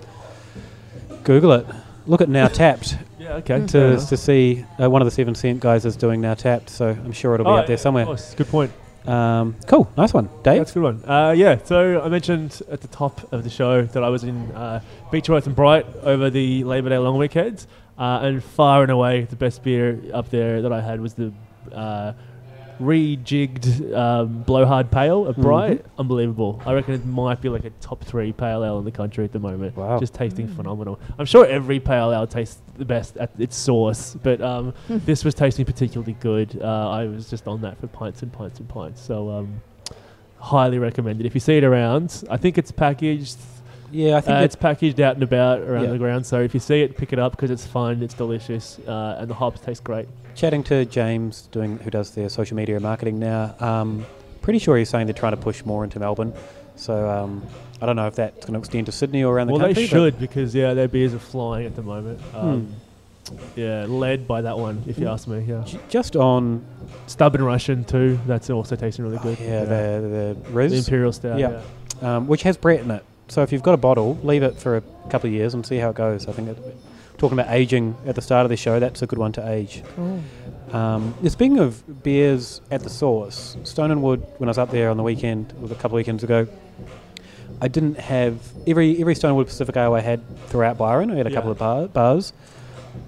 [1.25, 1.67] Google it.
[2.07, 3.61] Look at Now Tapped Yeah, okay.
[3.61, 3.69] Mm.
[3.71, 4.09] to, enough.
[4.09, 7.13] to see uh, one of the Seven Cent guys is doing Now Tapped, so I'm
[7.13, 8.03] sure it'll be Oh, up there yeah, somewhere.
[8.03, 8.73] Of course, good point.
[9.07, 10.59] Um, cool, nice one, Dave.
[10.59, 11.05] That's a good one.
[11.09, 14.51] Uh, yeah, so I mentioned at the top of the show that I was in
[14.53, 14.81] uh,
[15.11, 17.67] Beechworth and Bright over the Labor Day long weekend,
[17.99, 21.33] uh, and far and away the best beer up there that I had was the
[21.73, 22.13] uh,
[22.81, 25.85] rejigged um, blowhard pale at Bright.
[25.99, 26.61] Unbelievable.
[26.65, 29.33] I reckon it might be like a top three pale ale in the country at
[29.33, 29.77] the moment.
[29.77, 30.01] Wow.
[30.01, 30.99] Just tasting phenomenal.
[31.19, 35.35] I'm sure every pale ale tastes the best at its source, but um, this was
[35.35, 36.61] tasting particularly good.
[36.61, 39.01] Uh, I was just on that for pints and pints and pints.
[39.01, 39.61] So um,
[40.39, 41.27] highly recommended.
[41.27, 43.39] If you see it around, I think it's packaged.
[43.93, 45.91] Yeah, I think Uh, it's packaged out and about around Yeah.
[45.91, 46.25] the ground.
[46.27, 49.29] So if you see it, pick it up because it's fun, it's delicious, uh, and
[49.29, 50.07] the hops taste great.
[50.37, 53.55] chatting to James, doing who does their social media marketing now.
[53.61, 54.07] Um,
[54.43, 56.33] pretty sure he's saying they're trying to push more into Melbourne.
[56.77, 57.43] So um,
[57.83, 59.83] I don't know if that's going to extend to Sydney or around the well, country.
[59.83, 62.21] they should because yeah, their beers are flying at the moment.
[62.21, 62.37] Hmm.
[62.49, 62.69] Um,
[63.55, 65.13] Yeah, led by that one, if you Mm.
[65.13, 65.45] ask me.
[65.47, 66.63] Yeah, Just on
[67.07, 68.19] stubborn Russian too.
[68.27, 69.39] That's also tasting really good.
[69.41, 71.39] yeah, the the the Riz, imperial stout.
[71.39, 71.61] Yeah.
[72.03, 72.17] Yeah.
[72.17, 73.05] um, which has Brett in it.
[73.31, 75.77] So if you've got a bottle, leave it for a couple of years and see
[75.77, 76.27] how it goes.
[76.27, 76.59] I think it,
[77.17, 79.85] talking about aging at the start of the show, that's a good one to age.
[79.95, 80.21] Cool.
[80.73, 84.91] Um, speaking of beers at the source, Stone and Wood, when I was up there
[84.91, 86.49] on the weekend, was a couple of weekends ago,
[87.61, 91.13] I didn't have every every Stone and Wood Pacific Ale I had throughout Byron.
[91.13, 92.33] I had a couple of bar, bars.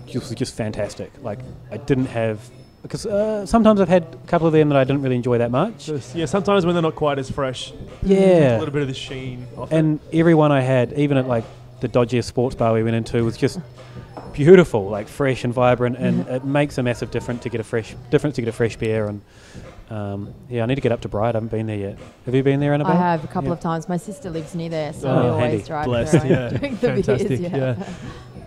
[0.07, 1.11] It was just fantastic.
[1.23, 1.41] Like
[1.73, 2.49] I didn't have
[2.83, 5.51] because uh, sometimes I've had a couple of them that I didn't really enjoy that
[5.51, 5.89] much.
[6.15, 7.73] Yeah, sometimes when they're not quite as fresh,
[8.03, 8.57] Yeah.
[8.57, 9.47] a little bit of the sheen.
[9.57, 9.77] Off it.
[9.77, 11.45] and every one I had, even at like
[11.81, 13.61] the dodgiest sports bar we went into, was just
[14.33, 17.95] beautiful, like fresh and vibrant, and it makes a massive difference to get a fresh
[18.11, 19.07] difference to get a fresh beer.
[19.07, 19.21] And
[19.91, 21.35] um, yeah, I need to get up to Bright.
[21.35, 21.99] I haven't been there yet.
[22.27, 22.93] Have you been there, Annabelle?
[22.97, 23.55] I have a couple Yeah.
[23.55, 23.89] of times.
[23.89, 25.65] My sister lives near there, so Oh, we always handy.
[25.67, 26.49] drive Blessed, there yeah.
[26.49, 27.41] and drink the Fantastic, beers.
[27.41, 27.85] Yeah, yeah.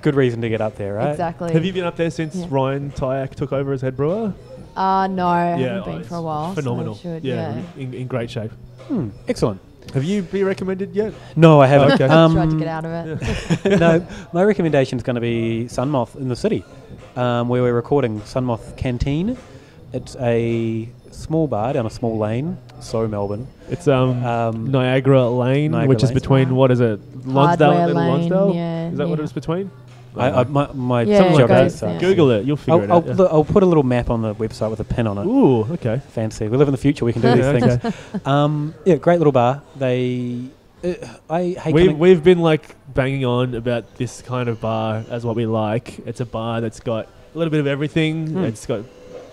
[0.06, 1.10] Good reason to get up there, right?
[1.10, 1.52] exactly.
[1.52, 2.46] Have you been up there since Yeah.
[2.48, 4.36] Ryan Tyak took over as head brewer?
[4.76, 6.50] Uh, no, I yeah, haven't oh, been for a while.
[6.54, 6.94] so Phenomenal.
[6.94, 7.82] should, yeah, yeah.
[7.84, 8.52] In, in great shape.
[8.88, 9.60] Hmm, excellent.
[9.96, 11.12] Have you been recommended yet?
[11.36, 11.94] No, I haven't.
[11.94, 12.04] Okay.
[12.06, 13.22] Um, Tried to get out of
[13.66, 13.80] it.
[13.80, 16.64] no, my recommendation is going to be Sunmoth in the city,
[17.16, 19.36] um, where we're recording Sunmoth Canteen.
[19.92, 23.48] It's a small bar down a small lane, so Melbourne.
[23.70, 27.88] It's um, Um, Niagara Lane, Niagara which is between what is it, Lonsdale Hardware and
[27.88, 28.56] Little Lane, Lonsdale?
[28.56, 29.24] yeah, is that what yeah.
[29.24, 29.72] it's between?
[30.18, 31.92] I, I, my my Yeah, some it geography goes sucks.
[31.92, 32.00] there.
[32.00, 33.06] Google it, you'll figure I'll, it I'll, out.
[33.08, 33.16] yeah.
[33.16, 35.26] put- I'll put a little map on the website with a pin on it.
[35.26, 36.02] Ooh, okay.
[36.10, 36.48] Fancy.
[36.48, 37.06] We live in the future.
[37.06, 38.26] We can do these Yeah, things.
[38.26, 39.62] Um, yeah, great little bar.
[39.76, 40.46] They,
[40.84, 40.94] uh,
[41.30, 41.74] I hate.
[41.74, 45.46] we, coming- we've been like banging on about this kind of bar as what we
[45.46, 46.00] like.
[46.08, 48.28] It's a bar that's got a little bit of everything.
[48.28, 48.44] Hmm.
[48.46, 48.82] It's got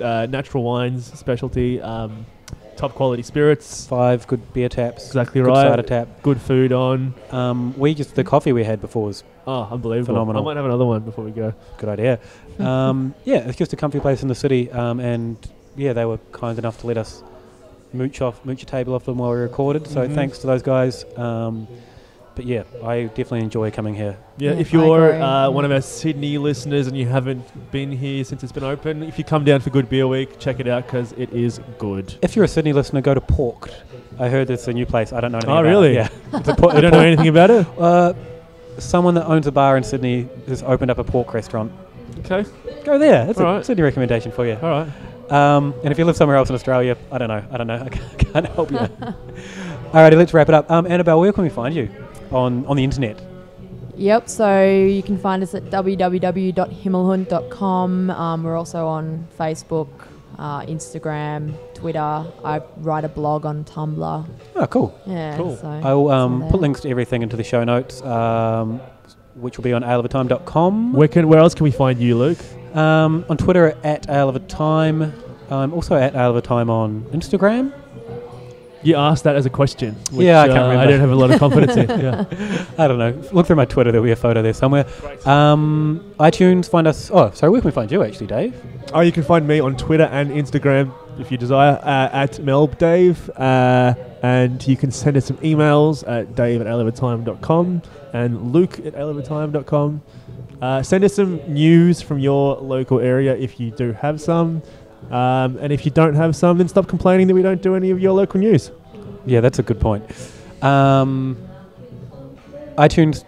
[0.01, 2.26] uh, natural wines, specialty, um,
[2.83, 3.87] top quality spirits.
[3.87, 5.07] five good beer taps.
[5.07, 5.68] Exactly good right.
[5.68, 6.09] cider tap.
[6.22, 7.14] Good food on.
[7.30, 10.14] Um, we just the coffee we had before was Oh, unbelievable!
[10.14, 10.43] Phenomenal.
[10.43, 11.55] I might have another one before we go.
[11.78, 12.18] good idea.
[12.59, 14.70] Um, yeah, it's just a comfy place in the city.
[14.70, 15.39] Um, and
[15.74, 17.22] yeah, they were kind enough to let us
[17.95, 19.87] mooch off, mooch a table off them while we recorded.
[19.87, 20.14] So Mhm.
[20.14, 21.05] thanks to those guys.
[21.16, 21.66] Um,
[22.35, 24.16] but yeah, I definitely enjoy coming here.
[24.39, 28.24] Yeah, Yeah, if you're uh, one of our Sydney listeners and you haven't been here
[28.24, 30.87] since it's been open, if you come down for Good Beer Week, check it out
[30.87, 32.14] because it is good.
[32.22, 33.74] If you're a Sydney listener, go to Porked.
[34.18, 35.12] I heard it's a new place.
[35.12, 35.91] I don't know anything Oh, about really?
[35.97, 36.11] it.
[36.33, 36.39] Yeah.
[36.39, 37.66] It's a por- You don't know anything about it?
[37.78, 38.14] Uh,
[38.78, 41.70] someone that owns a bar in Sydney has opened up a pork restaurant.
[42.20, 42.45] Okay.
[42.85, 43.26] Go there.
[43.26, 43.66] That's a Alright.
[43.66, 44.55] Sydney recommendation for you.
[44.62, 44.89] All right.
[45.30, 47.45] Um, and if you live somewhere else in Australia, I don't know.
[47.51, 47.83] I don't know.
[47.87, 48.78] I can't, can't help you.
[49.93, 50.70] Alrighty, let's wrap it up.
[50.70, 51.89] Um, Annabelle, where can we find you
[52.35, 53.18] on on the internet?
[53.97, 58.11] Yep, so you can find us at www.himmelhund.com.
[58.11, 59.89] Um, we're also on Facebook,
[60.39, 62.24] uh, Instagram, Twitter.
[62.45, 64.26] I write a blog on Tumblr.
[64.57, 64.99] Oh, cool.
[65.07, 65.57] Yeah, Cool.
[65.57, 68.80] so I'll um, put links to everything into the show notes, um,
[69.35, 70.95] which will be on aleofatime.com.
[70.95, 71.28] Where can?
[71.28, 72.39] Where else can we find you, Luke?
[72.74, 75.12] Um, on Twitter at aleofatime.
[75.51, 77.72] I'm also at aleofatime on Instagram.
[78.83, 79.95] You asked that as a question.
[80.11, 81.89] Which, Yeah, I can't uh, I don't have a lot of confidence in.
[82.03, 82.24] Yeah.
[82.78, 83.22] I don't know.
[83.33, 83.93] Look through my Twitter.
[83.93, 84.87] There'll be a photo there somewhere.
[85.24, 86.68] Um, iTunes.
[86.68, 87.11] Find us.
[87.12, 87.51] Oh, sorry.
[87.51, 88.55] Where can we find you actually, Dave?
[88.93, 93.28] Oh, you can find me on Twitter and Instagram if you desire uh, at melbdave.
[93.37, 98.95] Uh, and you can send us some emails at dave at aleofatime.com and luke at
[98.95, 100.03] aleofatime.com.
[100.61, 104.62] Uh, send us some news from your local area if you do have some.
[105.11, 107.90] Um, and if you don't have some, then stop complaining that we don't do any
[107.90, 108.70] of your local news.
[109.26, 110.05] Yeah, that's a good point.
[110.62, 111.36] Um,
[112.78, 113.24] iTunes.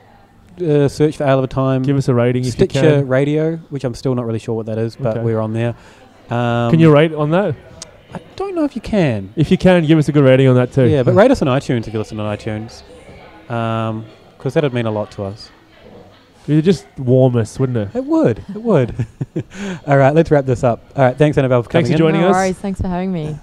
[0.60, 1.82] Uh, search for Ale of a Time.
[1.82, 3.04] Give us a rating if you Stitcher.
[3.04, 5.20] Radio, which I'm still not really sure what that is, but Okay.
[5.24, 5.74] we're on there.
[6.30, 7.56] Um, can you rate on that?
[8.14, 9.32] I don't know if you can.
[9.34, 10.84] If you can, give us a good rating on that too.
[10.86, 12.84] Yeah, but rate us on iTunes if you listen on iTunes,
[13.48, 15.50] because that'd mean a lot to us.
[16.46, 17.96] It'd just warm us, wouldn't it?
[17.96, 18.38] It would.
[18.54, 19.06] It would.
[19.86, 20.84] All right, let's wrap this up.
[20.94, 22.12] All right, thanks Annabelle for coming Thanks for in.
[22.12, 22.34] joining no us.
[22.34, 22.58] worries.
[22.58, 23.38] Thanks for having me.